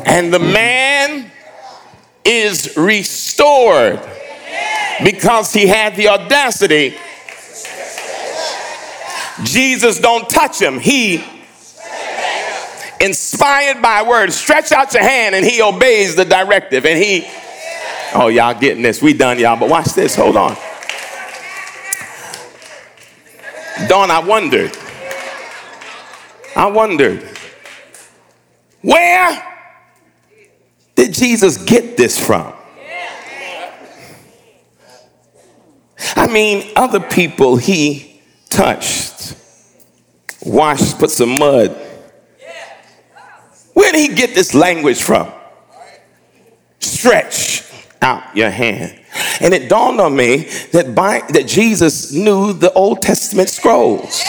and 0.07 0.35
the 0.35 0.41
man 0.41 1.31
is 2.25 2.77
restored 2.77 4.01
because 5.05 5.53
he 5.53 5.67
had 5.67 5.95
the 5.97 6.09
audacity. 6.09 6.97
Jesus 9.45 10.01
don't 10.01 10.29
touch 10.29 10.61
him. 10.61 10.79
He 10.81 11.25
inspired 13.01 13.83
by 13.83 14.03
word. 14.03 14.33
Stretch 14.33 14.73
out 14.73 14.93
your 14.95 15.03
hand 15.03 15.35
and 15.35 15.45
he 15.45 15.63
obeys 15.63 16.17
the 16.17 16.25
directive. 16.25 16.87
And 16.87 17.03
he, 17.03 17.27
oh, 18.15 18.29
y'all 18.29 18.59
getting 18.59 18.83
this. 18.83 19.03
We 19.03 19.13
done, 19.13 19.39
y'all. 19.39 19.59
But 19.59 19.69
watch 19.69 19.95
this. 19.95 20.17
Hold 20.17 20.37
on. 20.37 20.57
Dawn, 23.89 24.11
I 24.11 24.21
wondered. 24.21 24.77
I 26.57 26.67
wondered. 26.67 27.29
Where 28.83 29.43
did 30.95 31.13
Jesus 31.13 31.59
get 31.59 31.97
this 31.97 32.19
from? 32.25 32.53
I 36.17 36.27
mean, 36.29 36.71
other 36.77 37.01
people 37.01 37.57
he 37.57 38.21
touched, 38.51 39.35
washed, 40.43 40.99
put 40.99 41.11
some 41.11 41.39
mud 41.39 41.84
where 43.75 43.93
did 43.93 44.11
he 44.11 44.17
get 44.17 44.35
this 44.35 44.55
language 44.55 45.03
from? 45.03 45.31
Stretch 46.81 47.63
out 48.01 48.37
your 48.37 48.51
hand. 48.51 48.99
And 49.41 49.55
it 49.55 49.69
dawned 49.69 50.01
on 50.01 50.17
me 50.17 50.49
that 50.73 50.95
by 50.95 51.23
that 51.31 51.47
Jesus 51.47 52.13
knew 52.13 52.53
the 52.53 52.73
Old 52.73 53.03
Testament 53.03 53.49
scrolls. 53.49 54.25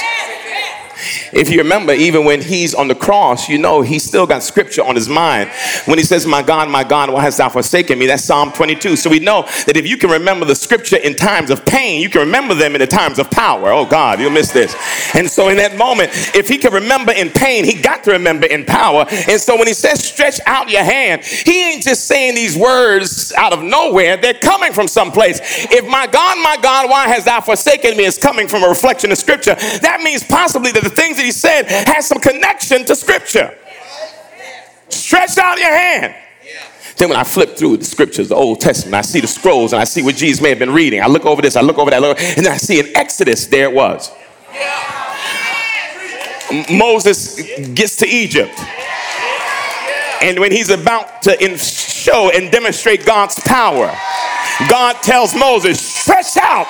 If 1.36 1.50
you 1.50 1.58
remember, 1.58 1.92
even 1.92 2.24
when 2.24 2.42
he's 2.42 2.74
on 2.74 2.88
the 2.88 2.96
cross, 2.96 3.50
you 3.50 3.58
know 3.58 3.82
he's 3.82 4.06
still 4.06 4.26
got 4.26 4.42
scripture 4.42 4.82
on 4.86 4.96
his 4.96 5.10
mind. 5.10 5.50
When 5.84 5.98
he 5.98 6.06
says, 6.06 6.26
My 6.26 6.42
God, 6.42 6.70
my 6.70 6.86
God, 6.86 7.12
why 7.12 7.24
hast 7.24 7.40
thou 7.40 7.50
forsaken 7.50 8.00
me? 8.00 8.06
That's 8.06 8.24
Psalm 8.24 8.54
22. 8.54 8.96
So 8.96 9.10
we 9.10 9.20
know 9.20 9.42
that 9.68 9.76
if 9.76 9.86
you 9.86 9.98
can 9.98 10.10
remember 10.10 10.46
the 10.46 10.56
scripture 10.56 10.96
in 10.96 11.14
times 11.14 11.50
of 11.50 11.66
pain, 11.66 12.02
you 12.02 12.10
can 12.10 12.22
remember 12.22 12.54
them 12.54 12.74
in 12.74 12.80
the 12.80 12.88
times 12.88 13.20
of 13.20 13.30
power. 13.30 13.70
Oh 13.70 13.86
God, 13.86 14.22
you'll 14.22 14.32
miss 14.32 14.54
this. 14.54 14.74
And 15.14 15.30
so 15.30 15.50
in 15.50 15.58
that 15.58 15.76
moment, 15.76 16.12
if 16.34 16.48
he 16.48 16.58
can 16.58 16.72
remember 16.72 17.12
in 17.12 17.30
pain, 17.32 17.66
he 17.66 17.74
got 17.74 18.06
to 18.06 18.12
remember 18.12 18.46
in 18.46 18.64
power. 18.64 19.06
And 19.10 19.42
so 19.42 19.58
when 19.58 19.68
he 19.68 19.74
says, 19.74 20.02
Stretch 20.02 20.40
out 20.46 20.70
your 20.70 20.84
hand, 20.84 21.26
he 21.26 21.70
ain't 21.70 21.84
just 21.84 22.08
saying 22.08 22.36
these 22.36 22.58
words 22.58 23.34
out 23.34 23.52
of 23.52 23.62
nowhere, 23.62 24.16
they're 24.16 24.36
coming 24.36 24.72
from 24.72 24.88
someplace. 24.88 25.42
If 25.70 25.86
my 25.86 26.08
God, 26.08 26.38
my 26.42 26.56
God, 26.62 26.90
why 26.90 27.10
hast 27.10 27.26
thou 27.26 27.42
forsaken 27.42 27.98
me 27.98 28.06
is 28.06 28.18
coming 28.18 28.48
from 28.48 28.64
a 28.64 28.70
reflection 28.70 29.12
of 29.12 29.18
scripture, 29.18 29.56
that 29.56 30.00
means 30.02 30.24
possibly 30.24 30.72
that 30.72 30.84
the 30.84 30.90
things 30.90 31.18
that 31.18 31.25
he 31.26 31.32
said 31.32 31.64
has 31.66 32.08
some 32.08 32.20
connection 32.20 32.86
to 32.86 32.96
scripture. 32.96 33.54
Stretch 34.90 35.38
out 35.38 35.58
your 35.58 35.76
hand. 35.76 36.16
Then 36.98 37.10
when 37.10 37.18
I 37.18 37.26
flip 37.26 37.58
through 37.58 37.78
the 37.78 37.86
scriptures, 37.86 38.30
the 38.30 38.36
Old 38.36 38.62
Testament, 38.62 38.96
I 38.96 39.02
see 39.02 39.20
the 39.20 39.28
scrolls 39.28 39.74
and 39.74 39.82
I 39.82 39.84
see 39.84 40.02
what 40.02 40.16
Jesus 40.16 40.42
may 40.42 40.50
have 40.50 40.60
been 40.60 40.72
reading. 40.72 41.02
I 41.02 41.08
look 41.08 41.26
over 41.26 41.42
this, 41.42 41.58
I 41.58 41.62
look 41.62 41.78
over 41.78 41.92
that, 41.92 42.02
look, 42.02 42.18
and 42.20 42.46
then 42.46 42.54
I 42.54 42.58
see 42.58 42.80
in 42.80 42.96
Exodus, 42.96 43.48
there 43.48 43.66
it 43.66 43.74
was. 43.74 44.12
Moses 46.72 47.36
gets 47.74 47.98
to 47.98 48.08
Egypt. 48.08 48.58
And 50.22 50.40
when 50.40 50.54
he's 50.54 50.70
about 50.70 51.22
to 51.24 51.58
show 51.58 52.32
and 52.34 52.50
demonstrate 52.50 53.06
God's 53.06 53.38
power, 53.42 53.94
God 54.70 54.94
tells 55.04 55.36
Moses, 55.36 55.82
stretch 55.82 56.38
out 56.38 56.68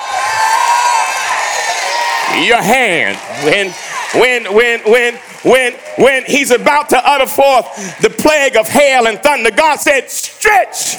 your 2.44 2.60
hand. 2.60 3.16
When, 3.44 3.72
when, 4.20 4.54
when, 4.54 4.80
when, 4.80 5.14
when, 5.44 5.72
when 5.98 6.24
he's 6.24 6.50
about 6.50 6.88
to 6.90 7.08
utter 7.08 7.26
forth 7.26 8.00
the 8.00 8.10
plague 8.10 8.56
of 8.56 8.68
hail 8.68 9.06
and 9.06 9.18
thunder, 9.20 9.50
God 9.50 9.76
said, 9.76 10.10
stretch 10.10 10.96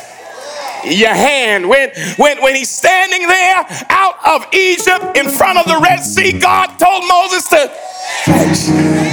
your 0.86 1.14
hand. 1.14 1.68
When, 1.68 1.92
when, 2.18 2.42
when 2.42 2.56
he's 2.56 2.70
standing 2.70 3.28
there 3.28 3.66
out 3.90 4.16
of 4.26 4.54
Egypt 4.54 5.18
in 5.18 5.30
front 5.30 5.60
of 5.60 5.66
the 5.66 5.80
Red 5.82 6.00
Sea, 6.00 6.38
God 6.40 6.78
told 6.78 7.08
Moses 7.08 7.48
to 7.50 7.72
stretch. 8.22 9.08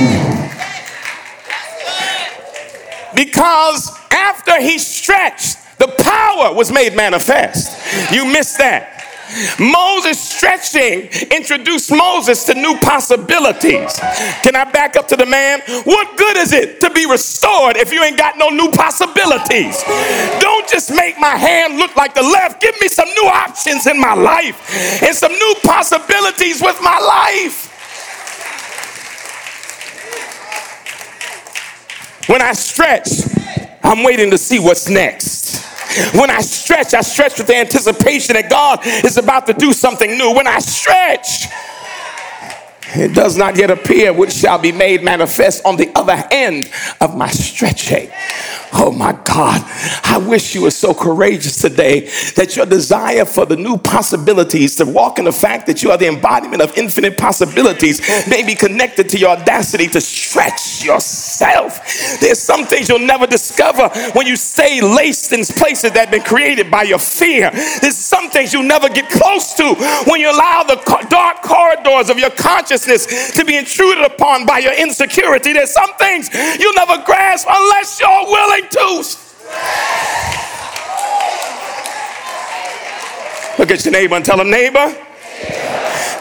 Because 3.14 3.90
after 4.10 4.60
he 4.60 4.78
stretched, 4.78 5.58
the 5.78 5.88
power 6.00 6.54
was 6.54 6.72
made 6.72 6.94
manifest. 6.94 8.12
You 8.12 8.24
missed 8.24 8.58
that. 8.58 9.03
Moses 9.58 10.20
stretching 10.20 11.08
introduced 11.30 11.90
Moses 11.90 12.44
to 12.44 12.54
new 12.54 12.76
possibilities. 12.78 13.98
Can 14.42 14.56
I 14.56 14.70
back 14.70 14.96
up 14.96 15.08
to 15.08 15.16
the 15.16 15.26
man? 15.26 15.60
What 15.84 16.16
good 16.16 16.36
is 16.36 16.52
it 16.52 16.80
to 16.80 16.90
be 16.90 17.06
restored 17.06 17.76
if 17.76 17.92
you 17.92 18.02
ain't 18.02 18.18
got 18.18 18.36
no 18.38 18.50
new 18.50 18.70
possibilities? 18.70 19.82
Don't 20.40 20.68
just 20.68 20.94
make 20.94 21.18
my 21.18 21.36
hand 21.36 21.78
look 21.78 21.96
like 21.96 22.14
the 22.14 22.22
left. 22.22 22.60
Give 22.60 22.74
me 22.80 22.88
some 22.88 23.08
new 23.08 23.28
options 23.28 23.86
in 23.86 24.00
my 24.00 24.14
life 24.14 25.02
and 25.02 25.14
some 25.14 25.32
new 25.32 25.54
possibilities 25.62 26.60
with 26.60 26.78
my 26.82 26.98
life. 26.98 27.70
When 32.26 32.40
I 32.40 32.52
stretch, 32.52 33.08
I'm 33.82 34.02
waiting 34.02 34.30
to 34.30 34.38
see 34.38 34.58
what's 34.58 34.88
next. 34.88 35.73
When 36.12 36.30
I 36.30 36.40
stretch, 36.40 36.94
I 36.94 37.02
stretch 37.02 37.38
with 37.38 37.46
the 37.46 37.56
anticipation 37.56 38.34
that 38.34 38.50
God 38.50 38.80
is 39.04 39.16
about 39.16 39.46
to 39.46 39.52
do 39.52 39.72
something 39.72 40.16
new. 40.18 40.34
When 40.34 40.46
I 40.46 40.58
stretch, 40.58 41.46
it 42.96 43.14
does 43.14 43.36
not 43.36 43.56
yet 43.56 43.70
appear 43.70 44.12
which 44.12 44.32
shall 44.32 44.58
be 44.58 44.72
made 44.72 45.02
manifest 45.02 45.64
on 45.64 45.76
the 45.76 45.90
other 45.94 46.22
end 46.30 46.70
of 47.00 47.16
my 47.16 47.28
stretching. 47.28 48.10
Oh 48.76 48.90
my 48.90 49.12
God, 49.24 49.62
I 50.02 50.18
wish 50.18 50.54
you 50.54 50.62
were 50.62 50.70
so 50.72 50.92
courageous 50.92 51.58
today 51.60 52.10
that 52.34 52.56
your 52.56 52.66
desire 52.66 53.24
for 53.24 53.46
the 53.46 53.56
new 53.56 53.78
possibilities, 53.78 54.74
to 54.76 54.84
walk 54.84 55.20
in 55.20 55.26
the 55.26 55.32
fact 55.32 55.68
that 55.68 55.82
you 55.82 55.92
are 55.92 55.96
the 55.96 56.08
embodiment 56.08 56.60
of 56.60 56.76
infinite 56.76 57.16
possibilities, 57.16 58.00
may 58.28 58.44
be 58.44 58.56
connected 58.56 59.08
to 59.10 59.18
your 59.18 59.30
audacity 59.30 59.86
to 59.86 60.00
stretch 60.00 60.84
yourself. 60.84 62.18
There's 62.20 62.40
some 62.40 62.66
things 62.66 62.88
you'll 62.88 62.98
never 62.98 63.28
discover 63.28 63.88
when 64.14 64.26
you 64.26 64.34
stay 64.34 64.80
laced 64.80 65.32
in 65.32 65.44
places 65.44 65.92
that 65.92 66.08
have 66.08 66.10
been 66.10 66.22
created 66.22 66.68
by 66.68 66.82
your 66.82 66.98
fear. 66.98 67.52
There's 67.80 67.96
some 67.96 68.28
things 68.28 68.52
you'll 68.52 68.64
never 68.64 68.88
get 68.88 69.08
close 69.08 69.54
to 69.54 69.74
when 70.10 70.20
you 70.20 70.30
allow 70.30 70.64
the 70.64 70.76
dark 71.08 71.42
corridors 71.42 72.10
of 72.10 72.18
your 72.18 72.30
consciousness 72.30 73.32
to 73.34 73.44
be 73.44 73.56
intruded 73.56 74.04
upon 74.04 74.46
by 74.46 74.58
your 74.58 74.74
insecurity. 74.74 75.52
There's 75.52 75.70
some 75.70 75.94
things 75.94 76.28
you'll 76.58 76.74
never 76.74 76.98
grasp 77.04 77.46
unless 77.48 78.00
you're 78.00 78.26
willing 78.26 78.63
to. 78.70 79.04
Look 83.58 83.70
at 83.70 83.84
your 83.84 83.92
neighbor 83.92 84.16
and 84.16 84.24
tell 84.24 84.40
him, 84.40 84.50
neighbor, 84.50 84.94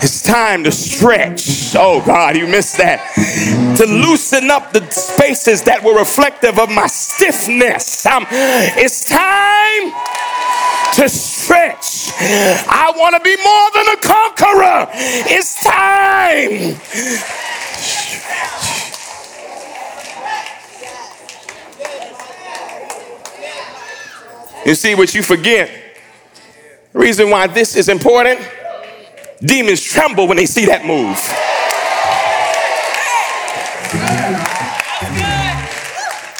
it's 0.03 0.21
time 0.21 0.63
to 0.65 0.71
stretch. 0.71 1.75
Oh 1.75 2.03
God, 2.05 2.35
you 2.35 2.45
missed 2.45 2.77
that. 2.77 2.99
To 3.77 3.85
loosen 3.85 4.51
up 4.51 4.71
the 4.71 4.87
spaces 4.91 5.63
that 5.63 5.83
were 5.83 5.97
reflective 5.97 6.59
of 6.59 6.69
my 6.69 6.87
stiffness. 6.87 8.05
Um, 8.05 8.27
it's 8.29 9.05
time 9.05 9.91
to 10.95 11.09
stretch. 11.09 12.11
I 12.67 12.93
want 12.95 13.15
to 13.15 13.21
be 13.21 13.35
more 13.37 13.71
than 13.73 13.87
a 13.89 13.97
conqueror. 13.97 14.87
It's 15.31 15.63
time. 15.63 16.77
You 24.65 24.75
see 24.75 24.95
what 24.95 25.13
you 25.13 25.23
forget. 25.23 25.69
The 26.93 26.99
reason 26.99 27.29
why 27.29 27.47
this 27.47 27.75
is 27.75 27.89
important 27.89 28.39
demons 29.41 29.81
tremble 29.81 30.27
when 30.27 30.37
they 30.37 30.45
see 30.45 30.65
that 30.65 30.85
move. 30.85 31.17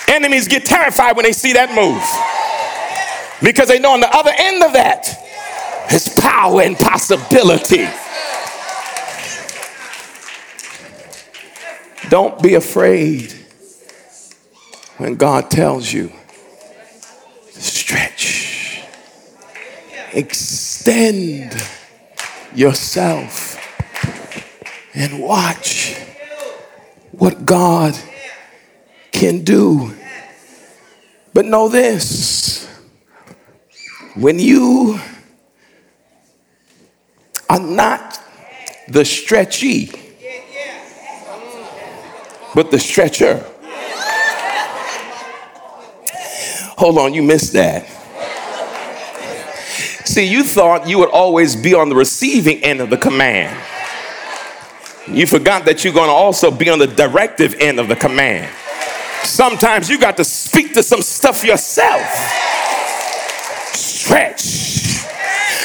Enemies 0.08 0.48
get 0.48 0.64
terrified 0.64 1.16
when 1.16 1.24
they 1.24 1.34
see 1.34 1.54
that 1.54 1.74
move 1.76 2.02
because 3.44 3.68
they 3.68 3.80
know 3.80 3.92
on 3.92 4.00
the 4.00 4.16
other 4.16 4.32
end 4.38 4.64
of 4.64 4.74
that 4.74 5.06
is 5.92 6.08
power 6.20 6.62
and 6.62 6.78
possibility. 6.78 7.88
Don't 12.10 12.42
be 12.42 12.54
afraid 12.54 13.34
when 14.98 15.16
God 15.16 15.50
tells 15.50 15.92
you 15.92 16.12
stretch, 17.64 18.84
extend 20.12 21.56
yourself, 22.54 23.58
and 24.94 25.20
watch 25.20 25.96
what 27.12 27.46
God 27.46 27.98
can 29.12 29.44
do. 29.44 29.94
But 31.34 31.46
know 31.46 31.70
this 31.70 32.68
when 34.16 34.38
you 34.40 35.00
are 37.50 37.60
not 37.60 38.20
the 38.88 39.06
stretchy, 39.06 39.92
but 42.54 42.70
the 42.72 42.80
stretcher. 42.80 43.44
Hold 46.78 46.98
on, 46.98 47.14
you 47.14 47.22
missed 47.22 47.54
that. 47.54 47.88
See, 50.06 50.26
you 50.26 50.44
thought 50.44 50.88
you 50.88 51.00
would 51.00 51.10
always 51.10 51.56
be 51.56 51.74
on 51.74 51.90
the 51.90 51.96
receiving 51.96 52.64
end 52.64 52.82
of 52.82 52.90
the 52.90 52.98
command. 52.98 53.58
You 55.08 55.26
forgot 55.26 55.66
that 55.66 55.84
you're 55.84 55.94
going 55.94 56.10
to 56.10 56.14
also 56.14 56.52
be 56.52 56.70
on 56.70 56.80
the 56.80 56.88
directive 56.88 57.56
end 57.60 57.80
of 57.80 57.88
the 57.88 57.96
command. 57.96 58.54
Sometimes 59.24 59.90
you 59.90 60.00
got 60.00 60.18
to 60.18 60.24
speak 60.24 60.74
to 60.74 60.84
some 60.84 61.02
stuff 61.02 61.44
yourself. 61.44 62.02
Stretch. 63.74 65.04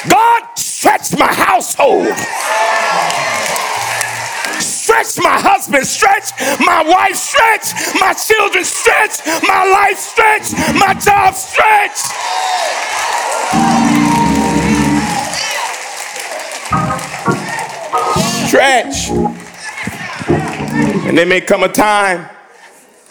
God, 0.08 0.42
stretch 0.56 1.18
my 1.18 1.32
household 1.32 2.14
stretch 4.88 5.22
my 5.22 5.38
husband, 5.38 5.86
stretch 5.86 6.32
my 6.60 6.82
wife, 6.82 7.14
stretch 7.14 7.74
my 8.00 8.14
children, 8.14 8.64
stretch 8.64 9.20
my 9.46 9.68
life, 9.68 9.98
stretch 9.98 10.52
my 10.80 10.94
job, 10.94 11.34
stretch. 11.34 11.98
Stretch. 18.48 19.10
And 21.06 21.18
there 21.18 21.26
may 21.26 21.42
come 21.42 21.64
a 21.64 21.68
time 21.68 22.26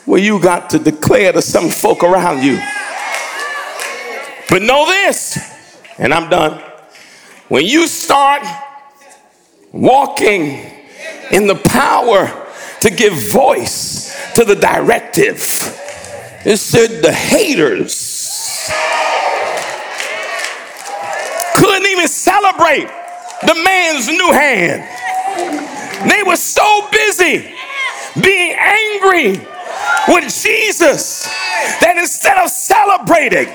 where 0.06 0.20
you 0.20 0.42
got 0.42 0.72
to 0.72 0.80
declare 0.80 1.32
to 1.32 1.44
some 1.44 1.70
folk 1.70 2.04
around 2.04 2.42
you. 2.44 2.60
But 4.50 4.64
know 4.64 4.88
this, 4.88 5.38
and 6.00 6.12
I'm 6.12 6.28
done. 6.28 6.60
When 7.50 7.66
you 7.66 7.86
start 7.86 8.42
walking 9.72 10.77
in 11.32 11.48
the 11.48 11.56
power 11.56 12.28
to 12.82 12.90
give 12.90 13.14
voice 13.14 14.16
to 14.36 14.46
the 14.46 14.56
directive. 14.56 15.38
It 16.46 16.58
said 16.58 17.02
the 17.02 17.12
haters 17.12 18.70
couldn't 21.56 21.88
even 21.88 22.08
celebrate 22.08 22.88
the 23.46 23.56
man's 23.64 24.08
new 24.08 24.32
hand. 24.32 24.88
They 26.10 26.24
were 26.24 26.36
so 26.36 26.88
busy 26.92 27.54
being 28.22 28.56
angry 28.58 29.46
with 30.08 30.34
Jesus 30.34 31.26
that 31.82 31.96
instead 31.98 32.38
of 32.38 32.50
celebrating, 32.50 33.54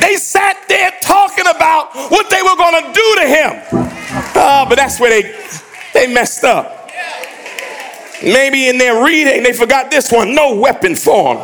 they 0.00 0.16
sat 0.16 0.56
there 0.68 0.92
talking 1.02 1.46
about 1.46 1.94
what 2.10 2.30
they 2.30 2.42
were 2.42 2.56
going 2.56 2.82
to 2.82 2.92
do 2.92 3.14
to 3.20 3.26
him. 3.26 3.62
Oh, 4.34 4.66
but 4.68 4.76
that's 4.76 4.98
where 4.98 5.10
they, 5.10 5.48
they 5.92 6.12
messed 6.12 6.44
up. 6.44 6.83
Maybe 8.24 8.68
in 8.68 8.78
their 8.78 9.04
reading 9.04 9.42
they 9.42 9.52
forgot 9.52 9.90
this 9.90 10.10
one 10.10 10.34
no 10.34 10.54
weapon 10.54 10.96
formed 10.96 11.42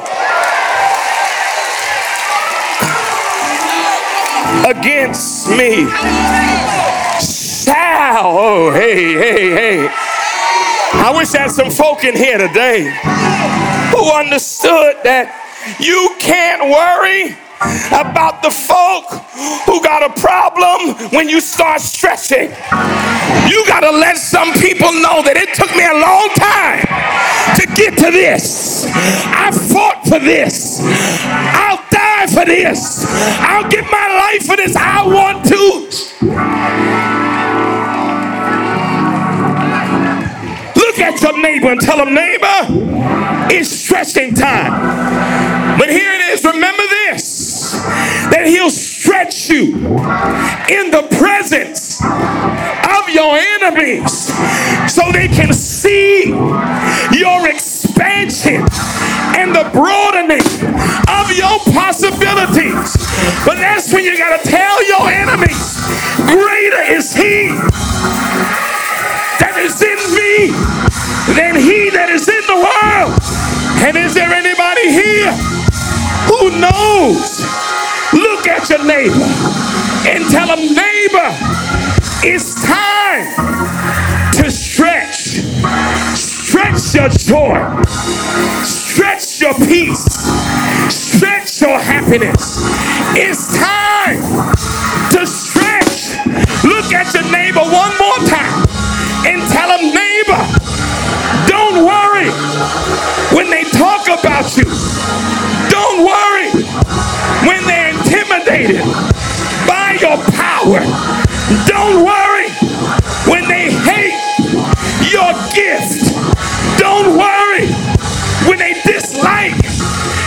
against 4.64 5.48
me 5.50 5.86
shall. 7.20 8.38
Oh, 8.38 8.70
hey, 8.72 9.14
hey, 9.14 9.50
hey. 9.50 9.88
I 10.92 11.12
wish 11.16 11.34
I 11.34 11.42
had 11.42 11.50
some 11.50 11.70
folk 11.70 12.04
in 12.04 12.16
here 12.16 12.38
today 12.38 12.82
who 13.90 14.12
understood 14.12 14.96
that 15.04 15.36
You 15.78 16.16
can't 16.18 16.70
worry 16.70 17.36
about 17.60 18.42
the 18.42 18.50
folk 18.50 19.04
who 19.66 19.82
got 19.82 20.02
a 20.02 20.20
problem 20.20 21.10
when 21.12 21.28
you 21.28 21.40
start 21.40 21.80
stretching. 21.80 22.50
You 23.48 23.64
got 23.66 23.80
to 23.80 23.90
let 23.90 24.16
some 24.16 24.52
people 24.54 24.92
know 24.92 25.20
that 25.22 25.36
it 25.36 25.52
took 25.54 25.70
me 25.76 25.84
a 25.84 25.96
long 26.00 26.28
time 26.40 26.80
to 27.56 27.66
get 27.76 27.98
to 27.98 28.10
this. 28.10 28.86
I 28.88 29.50
fought 29.52 30.04
for 30.08 30.18
this. 30.18 30.80
I'll 30.80 31.84
die 31.90 32.26
for 32.32 32.46
this. 32.46 33.04
I'll 33.40 33.68
give 33.68 33.84
my 33.90 34.08
life 34.08 34.46
for 34.46 34.56
this. 34.56 34.74
I 34.76 35.06
want 35.06 35.44
to. 35.46 36.00
Look 40.76 40.98
at 40.98 41.20
your 41.22 41.40
neighbor 41.40 41.72
and 41.72 41.80
tell 41.80 41.98
them, 41.98 42.14
neighbor, 42.14 42.46
it's 43.52 43.70
stretching 43.70 44.34
time. 44.34 45.78
But 45.78 45.90
here 45.90 46.12
it 46.12 46.20
is. 46.32 46.44
Remember 46.44 46.82
this 46.88 47.29
he'll 48.50 48.70
stretch 48.70 49.48
you 49.48 49.66
in 50.66 50.90
the 50.90 51.06
presence 51.18 52.02
of 52.02 53.08
your 53.08 53.38
enemies 53.38 54.26
so 54.92 55.02
they 55.12 55.28
can 55.28 55.52
see 55.52 56.26
your 57.14 57.48
expansion 57.48 58.66
and 59.38 59.54
the 59.54 59.70
broadening 59.72 60.42
of 61.06 61.30
your 61.30 61.58
possibilities. 61.70 62.90
But 63.46 63.62
that's 63.62 63.92
when 63.92 64.04
you 64.04 64.18
got 64.18 64.42
to 64.42 64.50
tell 64.50 64.84
your 64.88 65.08
enemies, 65.08 65.78
greater 66.26 66.82
is 66.90 67.14
he 67.14 67.54
that 69.38 69.54
is 69.62 69.80
in 69.80 70.00
me 70.18 70.50
than 71.38 71.54
he 71.54 71.90
that 71.90 72.10
is 72.10 72.26
in 72.28 72.42
the 72.50 72.58
world. 72.58 73.14
And 73.86 73.96
is 73.96 74.12
there 74.12 74.32
anybody 74.32 74.90
here 74.90 75.32
who 76.26 76.58
knows? 76.58 77.46
At 78.50 78.68
your 78.68 78.84
neighbor 78.84 79.14
and 80.10 80.28
tell 80.28 80.48
him, 80.48 80.74
neighbor, 80.74 81.30
it's 82.22 82.60
time 82.60 83.24
to 84.34 84.50
stretch. 84.50 85.38
Stretch 86.18 86.94
your 86.94 87.08
joy. 87.10 87.82
Stretch 88.64 89.40
your 89.40 89.54
peace. 89.54 90.04
Stretch 90.90 91.62
your 91.62 91.78
happiness. 91.78 92.58
It's 93.14 93.56
time 93.56 94.20
to 95.12 95.26
stretch. 95.26 96.18
Look 96.64 96.92
at 96.92 97.14
your 97.14 97.30
neighbor 97.30 97.60
one 97.60 97.94
more 97.98 98.18
time 98.26 98.66
and 99.26 99.40
tell 99.52 99.68
them, 99.68 99.94
neighbor, 99.94 100.42
don't 101.46 101.86
worry 101.86 102.30
when 103.34 103.48
they 103.48 103.64
talk 103.70 104.08
about 104.08 104.56
you. 104.56 104.64
Don't 105.70 106.04
worry 106.04 106.50
when 107.46 107.64
they're 107.66 107.79
intimidated 108.30 108.82
by 109.66 109.96
your 110.00 110.16
power. 110.38 110.80
Don't 111.66 112.04
worry 112.04 112.48
when 113.26 113.48
they 113.48 113.70
hate 113.72 114.14
your 115.10 115.32
gift. 115.54 116.14
Don't 116.78 117.16
worry 117.18 117.66
when 118.48 118.58
they 118.58 118.74
dislike 118.84 119.54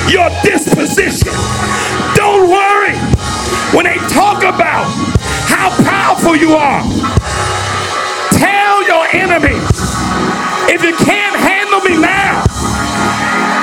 your 0.09 0.29
disposition. 0.43 1.31
Don't 2.15 2.49
worry 2.49 2.95
when 3.75 3.85
they 3.85 3.97
talk 4.09 4.43
about 4.43 4.85
how 5.47 5.69
powerful 5.83 6.35
you 6.35 6.53
are. 6.53 6.81
Tell 8.31 8.85
your 8.87 9.05
enemies 9.13 9.63
if 10.69 10.83
you 10.83 10.95
can't 11.05 11.35
handle 11.35 11.81
me 11.81 11.97
now, 12.01 12.43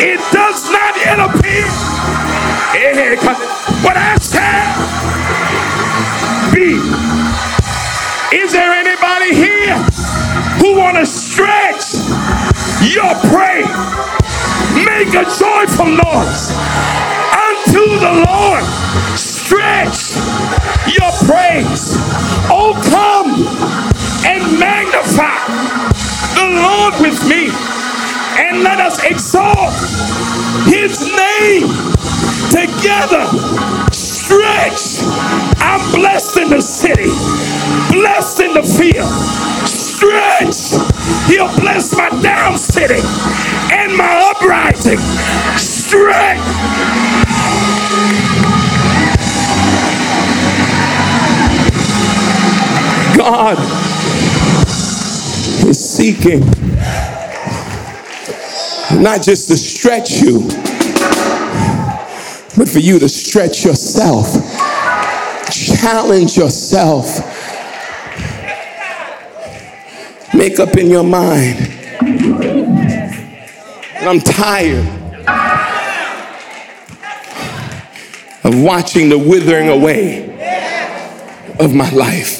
it 0.01 0.21
does 0.33 0.71
not 0.71 0.97
interfere. 0.97 1.67
Eh, 2.75 3.17
What 3.83 3.97
I 3.97 4.20
shall 4.31 4.79
be. 6.55 6.79
Is 8.37 8.53
there 8.53 8.73
anybody 8.73 9.35
here 9.35 9.77
who 10.61 10.79
want 10.79 10.97
to 10.97 11.07
stretch 11.07 11.95
your 12.83 13.15
prey? 13.31 13.63
Make 14.85 15.15
a 15.15 15.25
joyful 15.25 15.87
noise 15.87 16.53
unto 17.35 17.99
the 17.99 18.25
Lord. 18.27 18.65
Stretch 19.19 20.15
your 20.87 21.11
praise. 21.27 21.97
Oh, 22.53 22.75
come 22.91 23.47
and 24.27 24.59
magnify 24.59 25.39
the 26.35 26.47
Lord 26.63 26.95
with 27.01 27.29
me. 27.29 27.51
And 28.39 28.63
let 28.63 28.81
us 28.81 29.03
exalt 29.05 29.75
his 30.67 31.01
name 31.01 31.69
together. 32.51 33.90
Stretch. 34.31 35.03
I'm 35.59 35.93
blessed 35.93 36.37
in 36.37 36.51
the 36.51 36.61
city, 36.61 37.11
blessed 37.91 38.39
in 38.39 38.55
the 38.55 38.63
field. 38.63 39.11
Stretch. 39.67 40.71
He'll 41.27 41.53
bless 41.59 41.97
my 41.97 42.11
down 42.23 42.57
sitting 42.57 43.03
and 43.73 43.97
my 43.97 44.31
uprising. 44.31 44.99
Stretch. 45.59 46.39
God 53.17 53.59
is 55.69 55.97
seeking 55.97 56.41
not 59.03 59.23
just 59.23 59.49
to 59.49 59.57
stretch 59.57 60.23
you, 60.23 60.49
but 62.61 62.69
for 62.69 62.79
you 62.79 62.99
to 62.99 63.09
stretch 63.09 63.65
yourself, 63.65 64.35
challenge 65.51 66.37
yourself, 66.37 67.07
make 70.35 70.61
up 70.61 70.77
in 70.77 70.91
your 70.91 71.03
mind. 71.03 71.59
And 73.97 74.07
I'm 74.07 74.21
tired 74.21 74.87
of 78.45 78.63
watching 78.63 79.09
the 79.09 79.19
withering 79.19 79.71
away 79.71 80.29
of 81.59 81.75
my 81.75 81.89
life. 81.93 82.40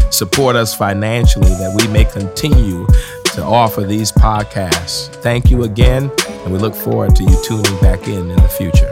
support 0.11 0.55
us 0.55 0.75
financially 0.75 1.49
that 1.49 1.73
we 1.75 1.91
may 1.91 2.05
continue 2.05 2.85
to 3.33 3.43
offer 3.43 3.81
these 3.81 4.11
podcasts. 4.11 5.07
Thank 5.21 5.49
you 5.49 5.63
again, 5.63 6.11
and 6.27 6.53
we 6.53 6.59
look 6.59 6.75
forward 6.75 7.15
to 7.15 7.23
you 7.23 7.43
tuning 7.43 7.79
back 7.81 8.07
in 8.07 8.29
in 8.29 8.35
the 8.35 8.49
future. 8.49 8.91